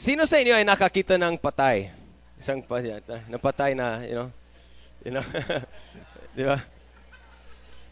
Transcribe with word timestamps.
sino 0.00 0.24
sa 0.24 0.40
inyo 0.40 0.56
ay 0.56 0.64
nakakita 0.64 1.20
ng 1.20 1.36
patay? 1.36 1.92
Isang 2.40 2.64
pa 2.64 2.80
napatay 3.28 3.76
na, 3.76 4.00
you 4.08 4.16
know, 4.16 4.28
you 5.04 5.12
know, 5.12 5.26
di 6.36 6.48
ba? 6.48 6.56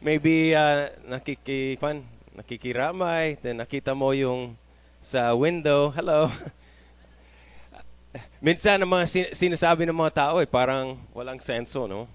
Maybe 0.00 0.56
uh, 0.56 0.88
nakiki, 1.04 1.76
kwan, 1.76 2.00
nakikiramay, 2.32 3.36
then 3.44 3.60
nakita 3.60 3.92
mo 3.92 4.16
yung 4.16 4.56
sa 5.04 5.36
window, 5.36 5.92
hello. 5.92 6.32
Minsan 8.40 8.80
ang 8.80 8.88
mga 8.88 9.04
sin- 9.04 9.34
sinasabi 9.36 9.84
ng 9.84 10.00
mga 10.00 10.16
tao 10.16 10.34
ay 10.40 10.48
parang 10.48 10.96
walang 11.12 11.36
senso, 11.44 11.84
no? 11.84 12.08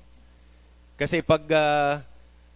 Kasi 0.98 1.21
pag 1.21 1.46
uh, 1.54 2.02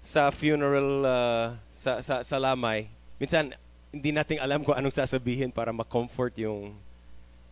sa 0.02 0.34
funeral 0.34 1.06
uh, 1.06 1.46
sa, 1.70 2.02
sa 2.02 2.26
sa 2.26 2.38
lamay, 2.42 2.90
minsan 3.22 3.54
hindi 3.94 4.10
nating 4.10 4.42
alam 4.42 4.66
kung 4.66 4.74
anong 4.74 4.94
sasabihin 4.96 5.54
para 5.54 5.70
ma-comfort 5.70 6.34
yung 6.42 6.74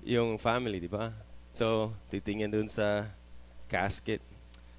yung 0.06 0.38
family, 0.38 0.78
di 0.78 0.88
ba? 0.88 1.10
So, 1.50 1.90
titingin 2.14 2.54
dun 2.54 2.70
sa 2.70 3.10
casket. 3.66 4.22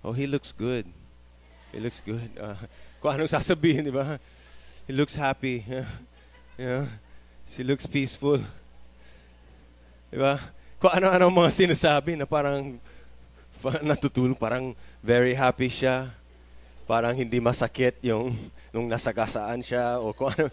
Oh, 0.07 0.15
he 0.15 0.31
looks 0.31 0.55
good. 0.55 0.87
He 1.75 1.83
looks 1.83 1.99
good. 1.99 2.31
Uh, 2.39 2.55
kung 3.03 3.19
anong 3.19 3.35
sasabihin, 3.35 3.91
di 3.91 3.91
ba? 3.91 4.23
He 4.87 4.95
looks 4.95 5.19
happy. 5.19 5.67
you 6.63 6.67
know? 6.71 6.87
She 7.43 7.67
looks 7.67 7.91
peaceful. 7.91 8.39
Di 10.15 10.19
ba? 10.23 10.39
Kung 10.79 10.95
ano-ano 10.95 11.27
mga 11.27 11.51
sinasabi 11.51 12.15
na 12.15 12.25
parang 12.25 12.79
natutulog, 13.83 14.39
parang 14.39 14.79
very 15.03 15.35
happy 15.35 15.67
siya. 15.67 16.15
Parang 16.87 17.19
hindi 17.19 17.43
masakit 17.43 17.99
yung 17.99 18.31
nung 18.71 18.87
nasagasaan 18.87 19.59
siya 19.59 19.99
o 19.99 20.15
kung 20.15 20.31
ano. 20.31 20.47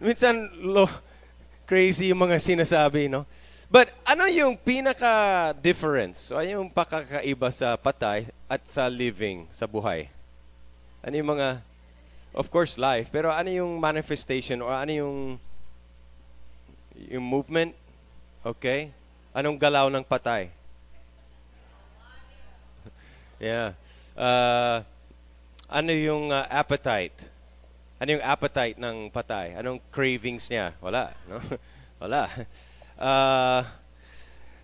Minsan, 0.00 0.48
lo, 0.64 0.88
crazy 1.68 2.08
yung 2.08 2.24
mga 2.24 2.40
sinasabi, 2.40 3.12
no? 3.12 3.28
But 3.68 3.92
ano 4.08 4.24
yung 4.24 4.56
pinaka-difference? 4.56 6.32
So, 6.32 6.40
ano 6.40 6.64
yung 6.64 6.72
pakakaiba 6.72 7.52
sa 7.52 7.76
patay 7.76 8.32
at 8.48 8.64
sa 8.64 8.88
living, 8.88 9.44
sa 9.52 9.68
buhay? 9.68 10.08
Ano 11.04 11.12
yung 11.20 11.36
mga, 11.36 11.60
of 12.32 12.48
course, 12.48 12.80
life, 12.80 13.12
pero 13.12 13.28
ano 13.28 13.52
yung 13.52 13.76
manifestation 13.76 14.64
or 14.64 14.72
ano 14.72 14.92
yung 14.96 15.16
yung 17.12 17.22
movement? 17.22 17.76
Okay? 18.40 18.88
Anong 19.36 19.60
galaw 19.60 19.92
ng 19.92 20.02
patay? 20.02 20.48
yeah. 23.38 23.76
Uh, 24.16 24.80
ano 25.68 25.92
yung 25.92 26.32
uh, 26.32 26.48
appetite? 26.48 27.37
Ano 27.98 28.14
yung 28.14 28.22
appetite 28.22 28.78
ng 28.78 29.10
patay? 29.10 29.58
Anong 29.58 29.82
cravings 29.90 30.46
niya? 30.46 30.70
Wala, 30.78 31.10
no? 31.26 31.42
Wala. 32.02 32.30
Uh, 32.94 33.60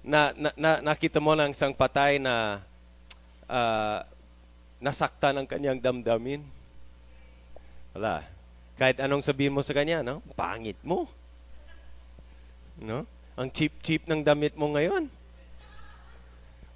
na, 0.06 0.30
na, 0.38 0.50
na, 0.54 0.70
nakita 0.78 1.18
mo 1.18 1.34
lang 1.34 1.50
isang 1.50 1.74
patay 1.74 2.22
na 2.22 2.62
uh, 3.50 4.06
nasaktan 4.78 5.34
ang 5.34 5.46
kanyang 5.50 5.82
damdamin? 5.82 6.46
Wala. 7.90 8.22
Kahit 8.78 9.02
anong 9.02 9.26
sabihin 9.26 9.54
mo 9.54 9.66
sa 9.66 9.74
kanya, 9.74 10.06
no? 10.06 10.22
Pangit 10.38 10.78
mo. 10.86 11.10
No? 12.78 13.02
Ang 13.34 13.50
cheap-cheap 13.50 14.06
ng 14.06 14.22
damit 14.22 14.54
mo 14.54 14.70
ngayon. 14.78 15.10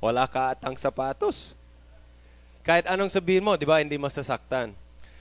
Wala 0.02 0.26
ka 0.26 0.58
atang 0.58 0.74
sapatos. 0.74 1.54
Kahit 2.66 2.90
anong 2.90 3.14
sabihin 3.14 3.46
mo, 3.46 3.54
di 3.54 3.66
ba, 3.66 3.78
hindi 3.78 3.94
masasaktan. 3.94 4.74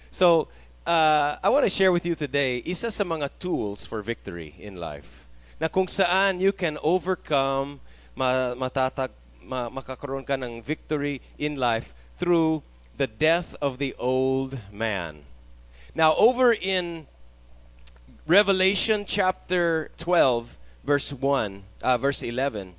So, 0.09 0.49
uh, 0.88 1.35
I 1.43 1.49
want 1.49 1.66
to 1.66 1.69
share 1.69 1.91
with 1.91 2.05
you 2.07 2.16
today 2.16 2.63
isa 2.63 2.89
sa 2.89 3.03
mga 3.03 3.30
tools 3.43 3.83
for 3.83 3.99
victory 4.02 4.55
in 4.55 4.80
life 4.80 5.27
na 5.59 5.67
kung 5.67 5.85
saan 5.91 6.39
you 6.39 6.55
can 6.55 6.80
overcome, 6.80 7.83
ma 8.16 8.55
matatag, 8.55 9.11
ma 9.43 9.67
makakaroon 9.67 10.23
ka 10.23 10.39
ng 10.39 10.63
victory 10.63 11.19
in 11.35 11.59
life 11.59 11.91
through 12.15 12.63
the 12.95 13.05
death 13.05 13.53
of 13.59 13.77
the 13.77 13.93
old 13.99 14.58
man. 14.71 15.27
Now, 15.93 16.15
over 16.15 16.53
in 16.53 17.09
Revelation 18.30 19.05
chapter 19.05 19.89
12, 19.97 20.58
verse 20.86 21.09
1, 21.09 21.64
uh, 21.81 21.97
verse 21.97 22.21
11, 22.21 22.77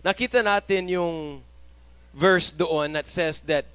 nakita 0.00 0.40
natin 0.40 0.88
yung 0.88 1.44
verse 2.16 2.48
doon 2.48 2.96
that 2.96 3.04
says 3.04 3.44
that 3.44 3.68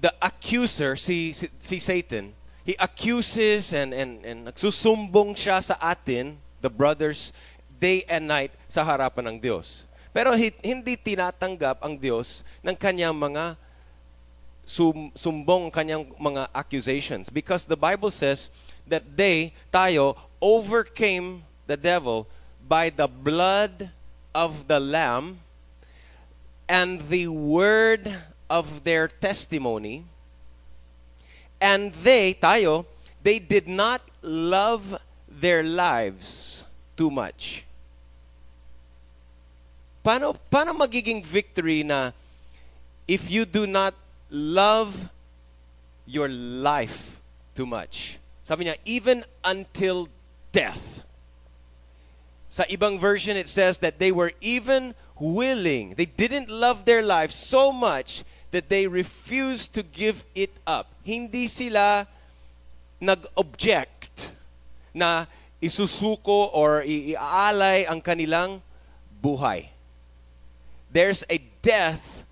the 0.00 0.12
accuser, 0.20 0.96
si, 0.96 1.32
si, 1.32 1.48
si 1.60 1.78
Satan, 1.78 2.32
he 2.64 2.76
accuses 2.78 3.72
and, 3.72 3.94
and, 3.94 4.24
and 4.24 4.46
nagsusumbong 4.46 5.36
siya 5.36 5.62
sa 5.62 5.76
atin, 5.80 6.36
the 6.60 6.70
brothers, 6.70 7.32
day 7.80 8.04
and 8.08 8.26
night 8.26 8.52
sa 8.68 8.84
harapan 8.84 9.32
ng 9.32 9.38
Diyos. 9.40 9.84
Pero 10.16 10.32
hindi 10.32 10.96
tinatanggap 10.96 11.84
ang 11.84 11.92
Diyos 11.92 12.40
ng 12.64 12.72
kanyang 12.72 13.12
mga 13.12 13.54
sum, 14.64 15.12
sumbong, 15.12 15.68
kanyang 15.68 16.08
mga 16.16 16.48
accusations. 16.56 17.28
Because 17.28 17.68
the 17.68 17.76
Bible 17.76 18.10
says 18.10 18.48
that 18.88 19.04
they, 19.04 19.52
tayo, 19.68 20.16
overcame 20.40 21.44
the 21.68 21.76
devil 21.76 22.26
by 22.64 22.88
the 22.88 23.06
blood 23.06 23.92
of 24.34 24.66
the 24.66 24.80
Lamb 24.80 25.44
and 26.66 27.00
the 27.12 27.28
word 27.28 28.10
of 28.48 28.84
their 28.84 29.08
testimony. 29.08 30.04
And 31.60 31.92
they, 32.02 32.34
tayo, 32.34 32.86
they 33.22 33.38
did 33.38 33.66
not 33.66 34.02
love 34.22 34.98
their 35.28 35.62
lives 35.62 36.64
too 36.96 37.10
much. 37.10 37.64
Paano, 40.04 40.36
paano 40.52 40.78
magiging 40.78 41.24
victory 41.24 41.82
na 41.82 42.12
if 43.08 43.30
you 43.30 43.44
do 43.44 43.66
not 43.66 43.94
love 44.30 45.08
your 46.06 46.28
life 46.28 47.18
too 47.54 47.66
much? 47.66 48.18
Sabi 48.44 48.66
niya, 48.66 48.78
even 48.84 49.24
until 49.42 50.08
death. 50.52 51.02
Sa 52.48 52.62
ibang 52.70 53.00
version, 53.00 53.36
it 53.36 53.48
says 53.48 53.78
that 53.82 53.98
they 53.98 54.12
were 54.12 54.32
even 54.40 54.94
willing. 55.18 55.94
They 55.98 56.06
didn't 56.06 56.48
love 56.48 56.84
their 56.84 57.02
life 57.02 57.32
so 57.32 57.72
much 57.72 58.22
that 58.56 58.72
they 58.72 58.88
refused 58.88 59.76
to 59.76 59.84
give 59.84 60.24
it 60.32 60.48
up. 60.64 60.88
Hindi 61.04 61.44
sila 61.44 62.08
nag-object 62.96 64.32
na 64.96 65.28
isusuko 65.60 66.48
or 66.56 66.80
iaalay 66.80 67.84
ang 67.84 68.00
kanilang 68.00 68.64
buhay. 69.20 69.68
There's 70.88 71.20
a 71.28 71.36
death 71.60 72.24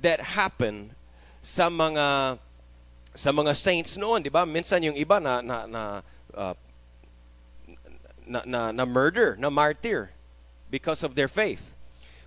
that 0.00 0.32
happened 0.40 0.96
sa 1.44 1.68
mga 1.68 2.40
sa 3.12 3.28
mga 3.28 3.52
saints 3.52 4.00
noon, 4.00 4.24
'di 4.24 4.32
ba? 4.32 4.48
Minsan 4.48 4.88
yung 4.88 4.96
iba 4.96 5.20
na 5.20 5.44
na 5.44 5.68
na, 5.68 5.82
uh, 6.32 6.56
na, 8.24 8.40
na, 8.48 8.60
na 8.72 8.84
murder, 8.88 9.36
na 9.36 9.52
martyr 9.52 10.16
because 10.72 11.04
of 11.04 11.12
their 11.12 11.28
faith. 11.28 11.76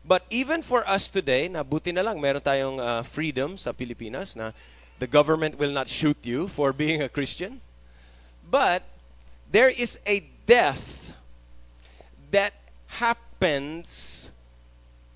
But 0.02 0.26
even 0.34 0.66
for 0.66 0.82
us 0.90 1.08
today, 1.08 1.48
na 1.48 1.62
buti 1.62 1.94
na 1.94 2.02
lang 2.02 2.18
meron 2.18 2.42
tayong 2.42 2.82
uh, 2.82 3.02
freedom 3.06 3.54
sa 3.58 3.70
Pilipinas 3.70 4.34
na 4.34 4.52
the 4.98 5.06
government 5.06 5.62
will 5.62 5.72
not 5.72 5.86
shoot 5.90 6.18
you 6.26 6.50
for 6.50 6.74
being 6.84 7.02
a 7.02 7.10
Christian. 7.10 7.62
But 8.42 8.82
there 9.50 9.70
is 9.70 10.02
a 10.10 10.26
death 10.50 11.14
that 12.34 12.54
happens 12.88 14.30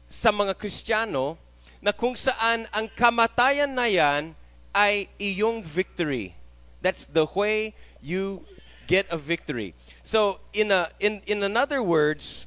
sa 0.07 0.31
mga 0.31 0.55
Kristiyano 0.55 1.37
na 1.81 1.91
kung 1.91 2.15
saan 2.15 2.69
ang 2.71 2.87
kamatayan 2.93 3.73
na 3.73 3.89
yan 3.89 4.33
ay 4.73 5.09
iyong 5.17 5.65
victory. 5.65 6.37
That's 6.81 7.09
the 7.09 7.25
way 7.25 7.73
you 8.01 8.45
get 8.85 9.09
a 9.09 9.17
victory. 9.17 9.73
So 10.05 10.39
in 10.53 10.69
a 10.69 10.93
in 11.01 11.25
in 11.25 11.41
another 11.41 11.81
words, 11.81 12.45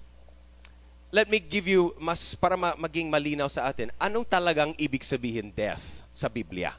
let 1.10 1.28
me 1.28 1.40
give 1.40 1.68
you 1.68 1.96
mas 1.96 2.36
para 2.36 2.56
ma- 2.56 2.76
maging 2.76 3.08
malinaw 3.08 3.48
sa 3.48 3.68
atin. 3.68 3.92
Anong 3.96 4.28
talagang 4.28 4.76
ibig 4.76 5.04
sabihin 5.04 5.52
death 5.52 6.04
sa 6.12 6.28
Biblia? 6.28 6.76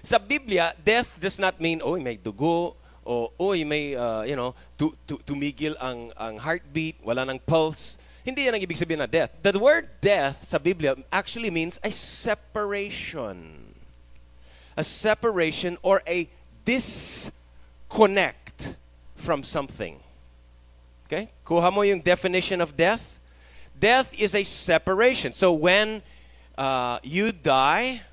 Sa 0.00 0.16
Biblia, 0.16 0.72
death 0.80 1.12
does 1.20 1.36
not 1.36 1.60
mean 1.60 1.84
oh 1.84 1.96
may 2.00 2.16
dugo 2.16 2.76
o 3.04 3.32
oy 3.40 3.64
may 3.64 3.96
uh, 3.96 4.24
you 4.24 4.36
know 4.36 4.52
tu, 4.76 4.92
tu, 5.08 5.16
tumigil 5.24 5.76
ang 5.80 6.12
ang 6.16 6.36
heartbeat, 6.40 6.96
wala 7.04 7.24
nang 7.24 7.40
pulse. 7.40 7.96
Hindi 8.20 8.44
yan 8.44 8.60
ang 8.60 8.64
ibig 8.64 8.76
sabihin 8.76 9.00
na 9.00 9.08
death. 9.08 9.32
The 9.40 9.56
word 9.56 9.88
death 10.04 10.44
sa 10.44 10.60
Biblia 10.60 10.92
actually 11.08 11.48
means 11.48 11.80
a 11.80 11.88
separation. 11.88 13.72
A 14.76 14.84
separation 14.84 15.80
or 15.80 16.04
a 16.04 16.28
disconnect 16.68 18.76
from 19.16 19.40
something. 19.40 20.04
Okay? 21.10 21.26
Kuha 21.42 21.74
mo 21.74 21.82
yung 21.82 21.98
definition 21.98 22.62
of 22.62 22.78
death. 22.78 23.18
Death 23.74 24.14
is 24.14 24.38
a 24.38 24.46
separation. 24.46 25.34
So 25.34 25.50
when 25.50 26.06
uh, 26.54 27.02
you 27.02 27.34
die 27.34 28.06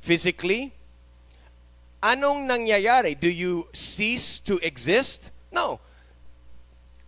physically, 0.00 0.72
anong 2.00 2.48
nangyayari? 2.48 3.12
Do 3.12 3.28
you 3.28 3.68
cease 3.76 4.40
to 4.48 4.56
exist? 4.64 5.28
No. 5.52 5.84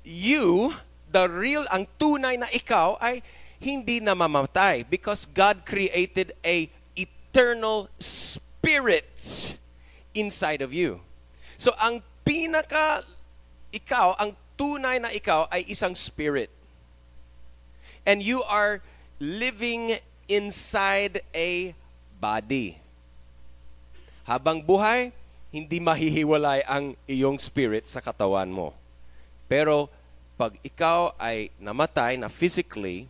you, 0.08 0.72
the 1.12 1.28
real, 1.28 1.68
ang 1.68 1.84
tunay 2.00 2.40
na 2.40 2.48
ikaw 2.48 2.96
ay 2.96 3.20
hindi 3.60 4.00
namamatay 4.00 4.88
because 4.88 5.28
God 5.28 5.68
created 5.68 6.32
a 6.40 6.72
eternal 6.96 7.92
spirit 8.00 9.12
inside 10.16 10.64
of 10.64 10.72
you. 10.72 11.04
So 11.60 11.76
ang 11.76 12.00
pinaka 12.24 13.04
ikaw, 13.68 14.16
ang 14.16 14.32
tunay 14.58 14.98
na 14.98 15.14
ikaw 15.14 15.46
ay 15.54 15.62
isang 15.70 15.94
spirit. 15.94 16.50
And 18.02 18.18
you 18.18 18.42
are 18.50 18.82
living 19.22 20.02
inside 20.26 21.22
a 21.30 21.72
body. 22.18 22.76
Habang 24.26 24.60
buhay, 24.60 25.14
hindi 25.48 25.80
mahihiwalay 25.80 26.66
ang 26.66 26.98
iyong 27.08 27.38
spirit 27.40 27.86
sa 27.88 28.02
katawan 28.02 28.50
mo. 28.50 28.76
Pero 29.48 29.88
pag 30.36 30.52
ikaw 30.60 31.16
ay 31.16 31.48
namatay 31.56 32.20
na 32.20 32.28
physically, 32.28 33.08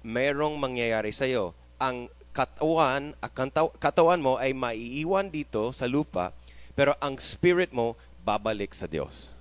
merong 0.00 0.56
mangyayari 0.56 1.12
sa 1.12 1.28
iyo. 1.28 1.52
Ang 1.76 2.08
katawan, 2.32 3.12
ang 3.18 3.50
katawan 3.76 4.22
mo 4.22 4.40
ay 4.40 4.56
maiiwan 4.56 5.28
dito 5.28 5.70
sa 5.76 5.84
lupa, 5.84 6.32
pero 6.72 6.96
ang 7.02 7.20
spirit 7.20 7.70
mo 7.70 7.94
babalik 8.24 8.72
sa 8.72 8.88
Diyos. 8.88 9.33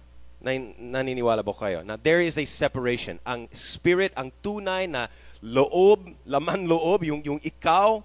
Naniniwala 0.44 1.40
ba 1.40 1.56
kayo? 1.56 1.82
Na 1.88 1.96
there 1.96 2.20
is 2.20 2.38
a 2.38 2.44
separation. 2.44 3.18
Ang 3.24 3.48
spirit, 3.56 4.12
ang 4.20 4.30
tunay 4.44 4.86
na 4.86 5.08
loob, 5.40 6.12
laman 6.28 6.68
loob, 6.72 7.08
yung, 7.08 7.24
yung 7.24 7.40
ikaw, 7.40 8.04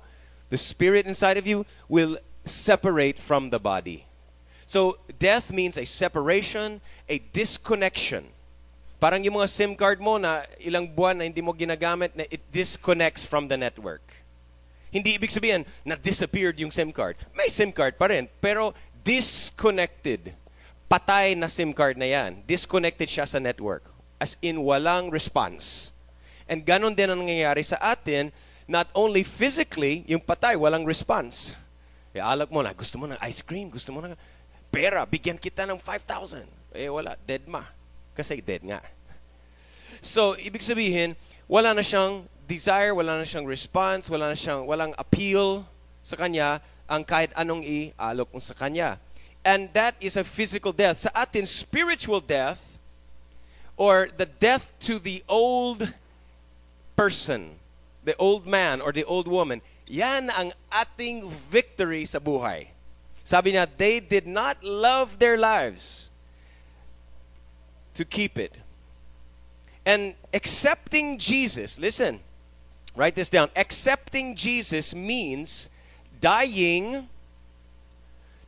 the 0.49 0.57
spirit 0.57 1.05
inside 1.05 1.37
of 1.37 1.47
you 1.47 1.67
will 1.91 2.17
separate 2.47 3.19
from 3.19 3.51
the 3.51 3.59
body. 3.59 4.07
So, 4.65 5.01
death 5.19 5.51
means 5.51 5.77
a 5.77 5.85
separation, 5.85 6.81
a 7.09 7.19
disconnection. 7.33 8.29
Parang 9.01 9.23
yung 9.23 9.39
mga 9.39 9.49
SIM 9.49 9.73
card 9.79 9.99
mo 9.99 10.19
na 10.19 10.43
ilang 10.61 10.91
buwan 10.91 11.19
na 11.19 11.25
hindi 11.25 11.41
mo 11.41 11.55
ginagamit, 11.55 12.15
na 12.15 12.27
it 12.31 12.43
disconnects 12.53 13.25
from 13.25 13.47
the 13.49 13.57
network. 13.57 14.03
Hindi 14.93 15.17
ibig 15.17 15.31
sabihin 15.33 15.65
na 15.85 15.95
disappeared 15.95 16.59
yung 16.59 16.73
SIM 16.73 16.93
card. 16.93 17.17
May 17.37 17.49
SIM 17.49 17.73
card 17.73 17.97
pa 17.97 18.09
rin, 18.09 18.29
pero 18.41 18.75
disconnected. 19.05 20.37
Patay 20.89 21.37
na 21.37 21.53
SIM 21.53 21.77
card 21.77 22.01
na 22.01 22.09
yan. 22.09 22.41
Disconnected 22.49 23.13
siya 23.13 23.29
sa 23.29 23.37
network. 23.37 23.85
As 24.17 24.41
in, 24.41 24.65
walang 24.65 25.13
response. 25.13 25.93
And 26.49 26.65
ganon 26.65 26.97
din 26.97 27.13
ang 27.13 27.21
nangyayari 27.21 27.61
sa 27.61 27.77
atin, 27.77 28.33
not 28.65 28.89
only 28.97 29.21
physically, 29.21 30.01
yung 30.09 30.25
patay, 30.25 30.57
walang 30.57 30.89
response. 30.89 31.53
E 32.17 32.25
alak 32.25 32.49
mo 32.49 32.65
na, 32.65 32.73
gusto 32.73 32.97
mo 32.97 33.05
ng 33.05 33.21
ice 33.21 33.45
cream, 33.45 33.69
gusto 33.69 33.93
mo 33.93 34.01
ng 34.01 34.17
pera, 34.73 35.05
bigyan 35.05 35.37
kita 35.37 35.69
ng 35.69 35.77
5,000. 35.77 36.49
Eh 36.73 36.89
wala, 36.89 37.21
dead 37.29 37.45
ma. 37.45 37.69
Kasi 38.17 38.41
dead 38.41 38.65
nga. 38.65 38.81
So, 40.01 40.41
ibig 40.41 40.65
sabihin, 40.65 41.13
wala 41.45 41.77
na 41.77 41.85
siyang 41.85 42.25
desire, 42.49 42.97
wala 42.97 43.21
na 43.21 43.29
siyang 43.29 43.45
response, 43.45 44.09
wala 44.09 44.33
na 44.33 44.37
siyang, 44.37 44.65
walang 44.65 44.97
appeal 44.97 45.69
sa 46.01 46.17
kanya, 46.17 46.65
ang 46.89 47.05
kahit 47.05 47.29
anong 47.37 47.61
i-alok 47.61 48.33
mo 48.33 48.41
sa 48.41 48.57
kanya. 48.57 48.97
And 49.45 49.71
that 49.73 49.95
is 50.01 50.17
a 50.17 50.25
physical 50.25 50.73
death. 50.73 51.01
Sa 51.01 51.11
atin, 51.15 51.47
spiritual 51.47 52.21
death, 52.21 52.79
or 53.77 54.09
the 54.17 54.27
death 54.27 54.73
to 54.81 54.99
the 54.99 55.23
old 55.29 55.93
person, 56.97 57.57
the 58.05 58.17
old 58.17 58.47
man 58.47 58.81
or 58.81 58.93
the 58.93 59.05
old 59.05 59.29
woman, 59.29 59.63
yan 59.87 60.31
ang 60.31 60.53
ating 60.73 61.31
victory 61.31 62.05
sa 62.05 62.19
buhay. 62.19 62.69
Sabi 63.25 63.53
niya, 63.53 63.69
they 63.79 64.01
did 64.01 64.27
not 64.27 64.63
love 64.65 65.19
their 65.19 65.39
lives 65.39 66.11
to 67.95 68.05
keep 68.05 68.39
it. 68.39 68.57
And 69.85 70.15
accepting 70.35 71.19
Jesus, 71.19 71.79
listen, 71.79 72.21
write 72.97 73.15
this 73.15 73.29
down. 73.29 73.49
Accepting 73.55 74.35
Jesus 74.35 74.95
means 74.95 75.71
dying 76.21 77.09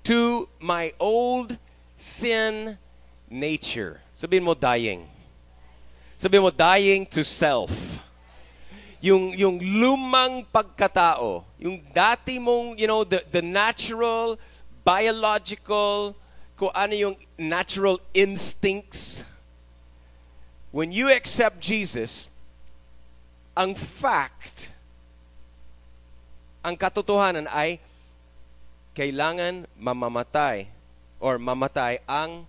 to 0.05 0.49
my 0.61 0.93
old 0.99 1.56
sin 1.97 2.79
nature. 3.29 4.00
Sabihin 4.17 4.44
mo, 4.44 4.55
dying. 4.55 5.06
Sabihin 6.17 6.44
mo, 6.44 6.50
dying 6.50 7.06
to 7.06 7.25
self 7.25 8.00
yung 9.00 9.32
yung 9.32 9.56
lumang 9.56 10.44
pagkatao, 10.52 11.41
yung 11.56 11.81
dati 11.88 12.37
mong, 12.37 12.76
you 12.76 12.85
know, 12.85 13.00
the 13.00 13.25
the 13.32 13.41
natural 13.41 14.37
biological 14.85 16.12
kung 16.55 16.69
ano 16.76 16.93
yung 16.93 17.17
natural 17.41 17.97
instincts. 18.12 19.25
When 20.69 20.93
you 20.93 21.08
accept 21.08 21.58
Jesus, 21.64 22.29
ang 23.56 23.73
fact, 23.75 24.76
ang 26.61 26.76
katotohanan 26.76 27.49
ay 27.49 27.81
kailangan 29.00 29.64
mamamatay 29.81 30.69
or 31.17 31.41
mamatay 31.41 32.05
ang 32.05 32.44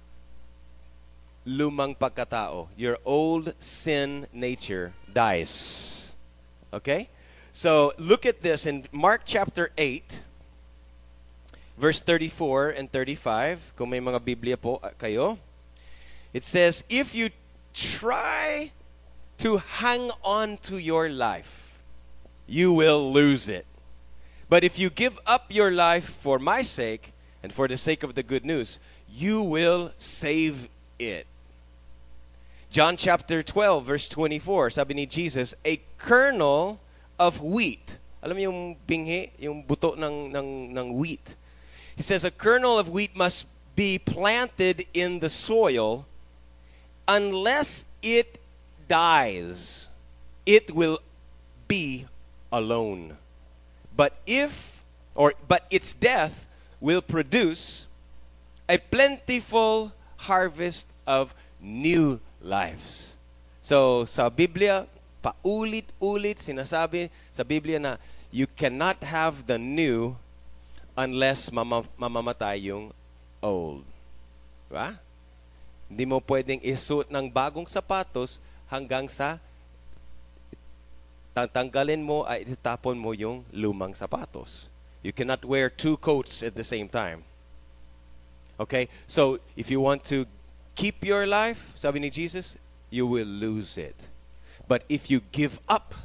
lumang 1.47 1.95
pagkatao. 1.95 2.67
Your 2.75 2.99
old 3.07 3.55
sin 3.63 4.27
nature 4.35 4.91
dies. 5.07 6.11
Okay? 6.75 7.07
So 7.55 7.95
look 7.95 8.27
at 8.27 8.43
this 8.43 8.67
in 8.67 8.83
Mark 8.91 9.23
chapter 9.23 9.71
8, 9.79 10.19
verse 11.79 12.03
34 12.03 12.75
and 12.75 12.91
35. 12.91 13.71
Kung 13.79 13.87
may 13.87 14.03
mga 14.03 14.19
Biblia 14.19 14.57
po 14.59 14.75
uh, 14.83 14.91
kayo. 14.99 15.39
It 16.35 16.43
says, 16.43 16.83
If 16.91 17.15
you 17.15 17.31
try 17.71 18.75
to 19.39 19.63
hang 19.79 20.11
on 20.19 20.59
to 20.67 20.83
your 20.83 21.07
life, 21.07 21.79
you 22.43 22.75
will 22.75 23.07
lose 23.07 23.47
it. 23.47 23.70
But 24.51 24.65
if 24.65 24.77
you 24.77 24.89
give 24.89 25.17
up 25.25 25.45
your 25.47 25.71
life 25.71 26.09
for 26.09 26.37
my 26.37 26.61
sake 26.61 27.13
and 27.41 27.53
for 27.53 27.69
the 27.69 27.77
sake 27.77 28.03
of 28.03 28.15
the 28.15 28.21
good 28.21 28.43
news, 28.43 28.79
you 29.07 29.41
will 29.41 29.93
save 29.97 30.67
it. 30.99 31.25
John 32.69 32.97
chapter 32.97 33.43
12, 33.43 33.85
verse 33.85 34.09
24, 34.09 34.71
sabi 34.71 34.93
ni 34.93 35.05
Jesus, 35.05 35.55
a 35.63 35.79
kernel 35.97 36.81
of 37.17 37.39
wheat. 37.39 37.95
Alam 38.21 38.35
mo 38.35 38.43
yung 38.43 38.75
binghi, 38.85 39.31
yung 39.39 39.63
buto 39.63 39.95
ng, 39.95 40.35
ng, 40.35 40.75
ng 40.75 40.87
wheat. 40.99 41.35
He 41.95 42.03
says, 42.03 42.25
a 42.25 42.31
kernel 42.31 42.77
of 42.77 42.89
wheat 42.89 43.15
must 43.15 43.47
be 43.77 43.97
planted 43.97 44.83
in 44.93 45.23
the 45.23 45.29
soil 45.29 46.05
unless 47.07 47.85
it 48.03 48.35
dies. 48.89 49.87
It 50.45 50.75
will 50.75 50.99
be 51.69 52.03
alone. 52.51 53.15
But 54.01 54.17
if, 54.25 54.81
or, 55.13 55.37
but 55.45 55.69
its 55.69 55.93
death 55.93 56.49
will 56.81 57.05
produce 57.05 57.85
a 58.65 58.81
plentiful 58.81 59.93
harvest 60.25 60.89
of 61.05 61.37
new 61.61 62.17
lives. 62.41 63.13
So, 63.61 64.09
sa 64.09 64.25
Biblia, 64.33 64.89
paulit-ulit 65.21 66.41
sinasabi 66.41 67.13
sa 67.29 67.45
Biblia 67.45 67.77
na 67.77 68.01
you 68.33 68.49
cannot 68.49 68.97
have 69.05 69.45
the 69.45 69.61
new 69.61 70.17
unless 70.97 71.53
mama, 71.53 71.85
mamamatay 71.93 72.73
yung 72.73 72.89
old. 73.37 73.85
Diba? 74.65 74.97
Hindi 75.85 76.09
mo 76.09 76.17
pwedeng 76.25 76.57
isuot 76.65 77.05
ng 77.05 77.29
bagong 77.29 77.69
sapatos 77.69 78.41
hanggang 78.65 79.05
sa 79.05 79.37
tatanggalin 81.33 82.03
mo 82.03 82.23
ay 82.27 82.43
itapon 82.43 82.99
mo 82.99 83.11
yung 83.15 83.45
lumang 83.55 83.95
sapatos. 83.95 84.67
You 85.01 85.13
cannot 85.13 85.43
wear 85.45 85.69
two 85.69 85.97
coats 85.97 86.43
at 86.43 86.53
the 86.55 86.63
same 86.63 86.87
time. 86.87 87.23
Okay? 88.59 88.89
So, 89.07 89.39
if 89.57 89.71
you 89.71 89.81
want 89.81 90.03
to 90.13 90.25
keep 90.75 91.03
your 91.03 91.25
life, 91.25 91.73
sabi 91.75 91.99
ni 91.99 92.09
Jesus, 92.09 92.55
you 92.89 93.07
will 93.07 93.27
lose 93.27 93.77
it. 93.77 93.95
But 94.67 94.83
if 94.87 95.09
you 95.09 95.21
give 95.31 95.59
up, 95.67 95.95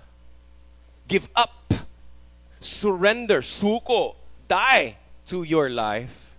give 1.08 1.28
up, 1.36 1.74
surrender, 2.60 3.42
suko, 3.42 4.16
die 4.48 4.96
to 5.26 5.42
your 5.42 5.68
life, 5.68 6.34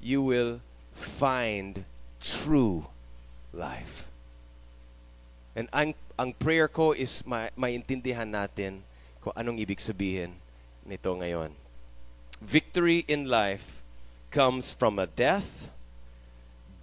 you 0.00 0.22
will 0.22 0.60
find 0.94 1.84
true 2.20 2.86
life. 3.52 4.09
And 5.56 5.66
ang, 5.74 5.94
ang 6.14 6.30
prayer 6.36 6.70
ko 6.70 6.94
is 6.94 7.26
ma, 7.26 7.50
maintindihan 7.58 8.28
natin 8.28 8.86
kung 9.20 9.34
anong 9.34 9.58
ibig 9.58 9.82
sabihin 9.82 10.38
nito 10.86 11.10
ngayon. 11.12 11.52
Victory 12.40 13.04
in 13.10 13.28
life 13.28 13.82
comes 14.30 14.72
from 14.72 14.96
a 14.96 15.10
death 15.10 15.70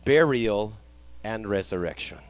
burial, 0.07 0.71
and 1.19 1.43
resurrection. 1.43 2.23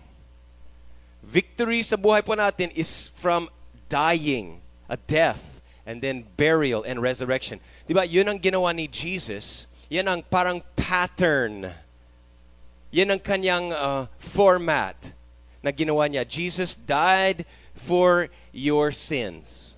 Victory 1.22 1.86
sa 1.86 1.94
buhay 1.94 2.26
po 2.26 2.34
natin 2.34 2.74
is 2.74 3.14
from 3.14 3.54
dying, 3.86 4.58
a 4.90 4.98
death, 5.06 5.62
and 5.86 6.02
then 6.02 6.26
burial 6.42 6.82
and 6.82 6.98
resurrection. 6.98 7.62
Di 7.86 7.94
ba? 7.94 8.02
Yun 8.02 8.34
ang 8.34 8.40
ginawa 8.42 8.74
ni 8.74 8.90
Jesus. 8.90 9.70
Yan 9.94 10.10
ang 10.10 10.26
parang 10.26 10.66
pattern 10.74 11.70
Yan 12.88 13.12
ang 13.12 13.20
kanyang 13.20 13.76
uh, 13.76 14.08
format 14.16 14.96
na 15.68 15.76
ginawa 15.76 16.08
niya. 16.08 16.24
Jesus 16.24 16.72
died 16.74 17.44
for 17.76 18.32
your 18.56 18.96
sins. 18.96 19.76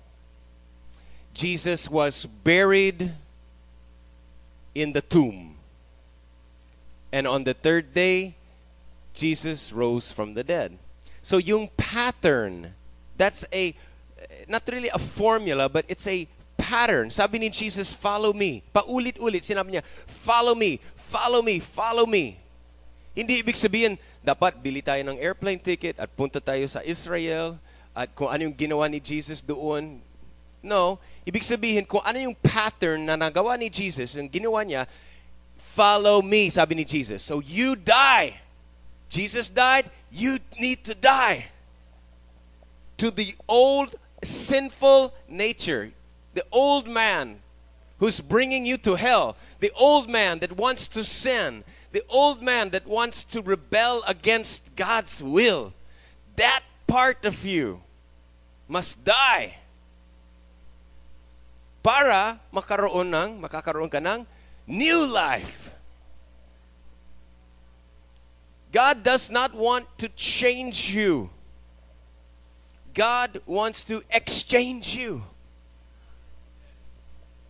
Jesus 1.34 1.90
was 1.90 2.30
buried 2.46 3.10
in 4.70 4.94
the 4.94 5.02
tomb. 5.02 5.58
And 7.10 7.26
on 7.26 7.42
the 7.42 7.54
third 7.54 7.90
day, 7.90 8.38
Jesus 9.14 9.72
rose 9.74 10.14
from 10.14 10.34
the 10.34 10.46
dead. 10.46 10.78
So 11.26 11.38
yung 11.42 11.66
pattern, 11.74 12.78
that's 13.18 13.44
a, 13.52 13.74
not 14.46 14.62
really 14.70 14.94
a 14.94 14.98
formula, 14.98 15.68
but 15.68 15.84
it's 15.88 16.06
a 16.06 16.28
pattern. 16.56 17.10
Sabi 17.10 17.42
ni 17.42 17.50
Jesus, 17.50 17.92
follow 17.92 18.32
me. 18.32 18.62
Paulit-ulit, 18.70 19.42
sinabi 19.42 19.74
niya, 19.74 19.82
follow 20.06 20.54
me, 20.54 20.78
follow 20.94 21.42
me, 21.42 21.58
follow 21.58 22.06
me. 22.06 22.38
Hindi 23.10 23.42
ibig 23.42 23.58
sabihin, 23.58 23.98
dapat 24.20 24.60
bili 24.60 24.84
tayo 24.84 25.00
ng 25.00 25.16
airplane 25.16 25.60
ticket 25.60 25.96
at 25.96 26.12
punta 26.12 26.40
tayo 26.40 26.64
sa 26.68 26.84
Israel 26.84 27.56
at 27.96 28.12
kung 28.12 28.28
ano 28.28 28.46
yung 28.48 28.56
ginawa 28.56 28.86
ni 28.86 29.00
Jesus 29.00 29.40
doon. 29.40 30.00
No, 30.60 31.00
ibig 31.24 31.40
sabihin 31.40 31.88
kung 31.88 32.04
ano 32.04 32.20
yung 32.20 32.36
pattern 32.36 33.08
na 33.08 33.16
nagawa 33.16 33.56
ni 33.56 33.72
Jesus, 33.72 34.12
yung 34.12 34.28
ginawa 34.28 34.60
niya, 34.60 34.84
follow 35.56 36.20
me, 36.20 36.52
sabi 36.52 36.76
ni 36.76 36.84
Jesus. 36.84 37.24
So 37.24 37.40
you 37.40 37.72
die. 37.76 38.36
Jesus 39.08 39.48
died, 39.48 39.88
you 40.12 40.38
need 40.60 40.84
to 40.84 40.94
die. 40.94 41.48
To 43.00 43.10
the 43.10 43.32
old 43.48 43.96
sinful 44.22 45.16
nature, 45.26 45.90
the 46.36 46.44
old 46.52 46.86
man 46.86 47.40
who's 47.98 48.20
bringing 48.20 48.64
you 48.64 48.76
to 48.78 48.94
hell, 48.94 49.36
the 49.60 49.72
old 49.72 50.08
man 50.08 50.38
that 50.40 50.56
wants 50.56 50.86
to 50.88 51.04
sin, 51.04 51.64
the 51.92 52.04
old 52.08 52.42
man 52.42 52.70
that 52.70 52.86
wants 52.86 53.24
to 53.24 53.42
rebel 53.42 54.02
against 54.06 54.74
God's 54.76 55.22
will, 55.22 55.72
that 56.36 56.62
part 56.86 57.24
of 57.24 57.44
you 57.44 57.82
must 58.68 59.04
die. 59.04 59.56
Para 61.82 62.38
makaroon 62.52 63.10
ng, 63.10 63.42
makakaroon 63.42 63.90
ka 63.90 63.98
ng 63.98 64.26
new 64.66 65.06
life. 65.06 65.74
God 68.70 69.02
does 69.02 69.30
not 69.30 69.52
want 69.52 69.86
to 69.98 70.08
change 70.14 70.94
you. 70.94 71.30
God 72.94 73.42
wants 73.46 73.82
to 73.90 74.02
exchange 74.10 74.94
you. 74.94 75.22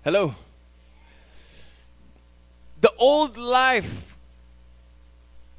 Hello? 0.03 0.35
The 2.81 2.93
old 2.97 3.37
life 3.37 4.10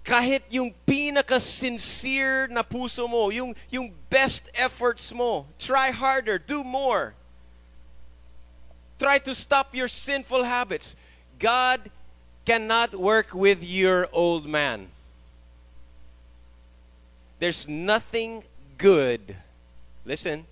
kahit 0.03 0.43
yung 0.49 0.73
pinaka-sincere 0.85 2.47
na 2.49 2.63
puso 2.63 3.07
mo, 3.07 3.29
yung, 3.29 3.53
yung 3.69 3.93
best 4.09 4.49
efforts 4.55 5.13
mo, 5.13 5.45
try 5.59 5.91
harder, 5.91 6.39
do 6.39 6.63
more. 6.63 7.13
Try 8.97 9.19
to 9.19 9.33
stop 9.35 9.73
your 9.75 9.87
sinful 9.87 10.43
habits. 10.43 10.95
God 11.37 11.89
cannot 12.45 12.93
work 12.93 13.33
with 13.33 13.63
your 13.63 14.07
old 14.11 14.45
man. 14.45 14.87
There's 17.39 17.67
nothing 17.67 18.43
good. 18.77 19.35
Listen, 20.05 20.45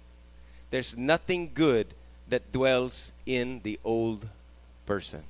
there's 0.70 0.98
nothing 0.98 1.52
good 1.54 1.88
that 2.30 2.52
dwells 2.52 3.14
in 3.26 3.62
the 3.64 3.80
old 3.84 4.28
person. 4.86 5.24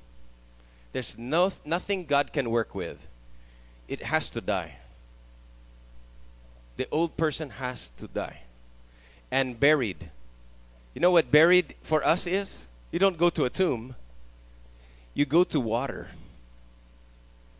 There's 0.92 1.16
no, 1.16 1.52
nothing 1.64 2.04
God 2.04 2.32
can 2.32 2.50
work 2.50 2.74
with 2.74 3.09
it 3.90 4.04
has 4.04 4.30
to 4.30 4.40
die. 4.40 4.76
The 6.76 6.86
old 6.92 7.16
person 7.16 7.50
has 7.50 7.90
to 7.98 8.06
die. 8.06 8.42
And 9.30 9.58
buried. 9.58 10.10
You 10.94 11.00
know 11.00 11.10
what 11.10 11.30
buried 11.30 11.74
for 11.82 12.06
us 12.06 12.26
is? 12.26 12.66
You 12.92 13.00
don't 13.00 13.18
go 13.18 13.30
to 13.30 13.44
a 13.44 13.50
tomb, 13.50 13.96
you 15.12 15.26
go 15.26 15.44
to 15.44 15.60
water. 15.60 16.08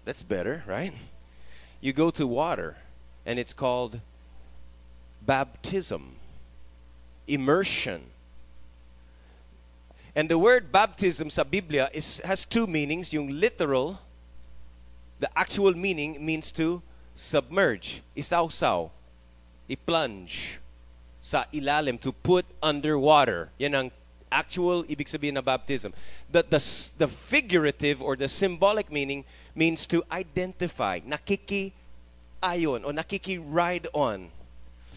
That's 0.04 0.22
better, 0.22 0.62
right? 0.66 0.94
You 1.80 1.92
go 1.92 2.10
to 2.10 2.26
water, 2.26 2.76
and 3.26 3.38
it's 3.38 3.52
called 3.52 4.00
baptism, 5.22 6.16
immersion. 7.28 8.02
And 10.14 10.28
the 10.28 10.38
word 10.38 10.72
baptism 10.72 11.30
sa 11.30 11.44
Biblia 11.44 11.90
is, 11.92 12.20
has 12.24 12.44
two 12.44 12.66
meanings, 12.66 13.12
yung 13.12 13.28
literal 13.40 14.00
the 15.20 15.28
actual 15.38 15.76
meaning 15.76 16.24
means 16.24 16.50
to 16.52 16.82
submerge, 17.14 18.02
isawsaw, 18.16 18.90
i-plunge 19.68 20.58
sa 21.20 21.44
ilalim, 21.52 22.00
to 22.00 22.10
put 22.10 22.48
underwater. 22.64 23.52
Yan 23.60 23.74
ang 23.76 23.88
actual 24.32 24.82
ibig 24.88 25.06
sabihin 25.06 25.36
na 25.36 25.44
baptism. 25.44 25.92
The, 26.32 26.42
the, 26.48 26.60
the 27.04 27.08
figurative 27.08 28.00
or 28.00 28.16
the 28.16 28.28
symbolic 28.28 28.90
meaning 28.90 29.24
means 29.54 29.84
to 29.92 30.02
identify, 30.10 31.00
nakiki-ayon 31.04 32.80
o 32.86 32.90
nakiki-ride 32.90 33.86
on. 33.92 34.32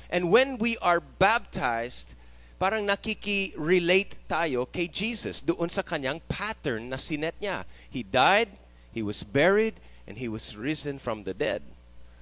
And 0.10 0.32
when 0.32 0.58
we 0.58 0.78
are 0.80 1.02
baptized, 1.02 2.16
parang 2.62 2.88
nakiki-relate 2.88 4.24
tayo 4.30 4.64
kay 4.72 4.88
Jesus 4.88 5.44
doon 5.44 5.68
sa 5.68 5.84
kanyang 5.84 6.24
pattern 6.32 6.88
na 6.88 6.96
sinet 6.96 7.36
niya. 7.44 7.68
He 7.92 8.08
died, 8.08 8.48
He 8.94 9.02
was 9.02 9.26
buried, 9.26 9.82
and 10.08 10.18
He 10.18 10.28
was 10.28 10.56
risen 10.56 11.00
from 11.00 11.24
the 11.24 11.34
dead. 11.34 11.64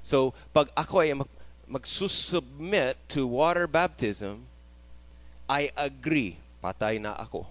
So, 0.01 0.33
pag 0.53 0.69
ako 0.77 1.01
ay 1.01 1.13
mag, 1.13 1.29
magsusubmit 1.69 2.95
to 3.09 3.25
water 3.25 3.67
baptism, 3.67 4.45
I 5.47 5.69
agree, 5.75 6.37
patay 6.63 6.99
na 6.99 7.13
ako. 7.15 7.45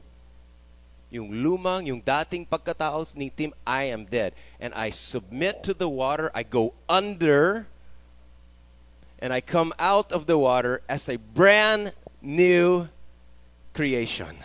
Yung 1.10 1.34
lumang, 1.34 1.90
yung 1.90 1.98
dating 1.98 2.46
pagkatao 2.46 3.02
ni 3.18 3.30
Tim, 3.34 3.50
I 3.66 3.90
am 3.90 4.06
dead. 4.06 4.32
And 4.62 4.72
I 4.74 4.90
submit 4.94 5.66
to 5.66 5.74
the 5.74 5.90
water, 5.90 6.30
I 6.32 6.46
go 6.46 6.72
under, 6.88 7.66
and 9.18 9.34
I 9.34 9.42
come 9.42 9.74
out 9.78 10.12
of 10.12 10.26
the 10.26 10.38
water 10.38 10.80
as 10.88 11.10
a 11.10 11.18
brand 11.18 11.92
new 12.22 12.88
creation. 13.74 14.38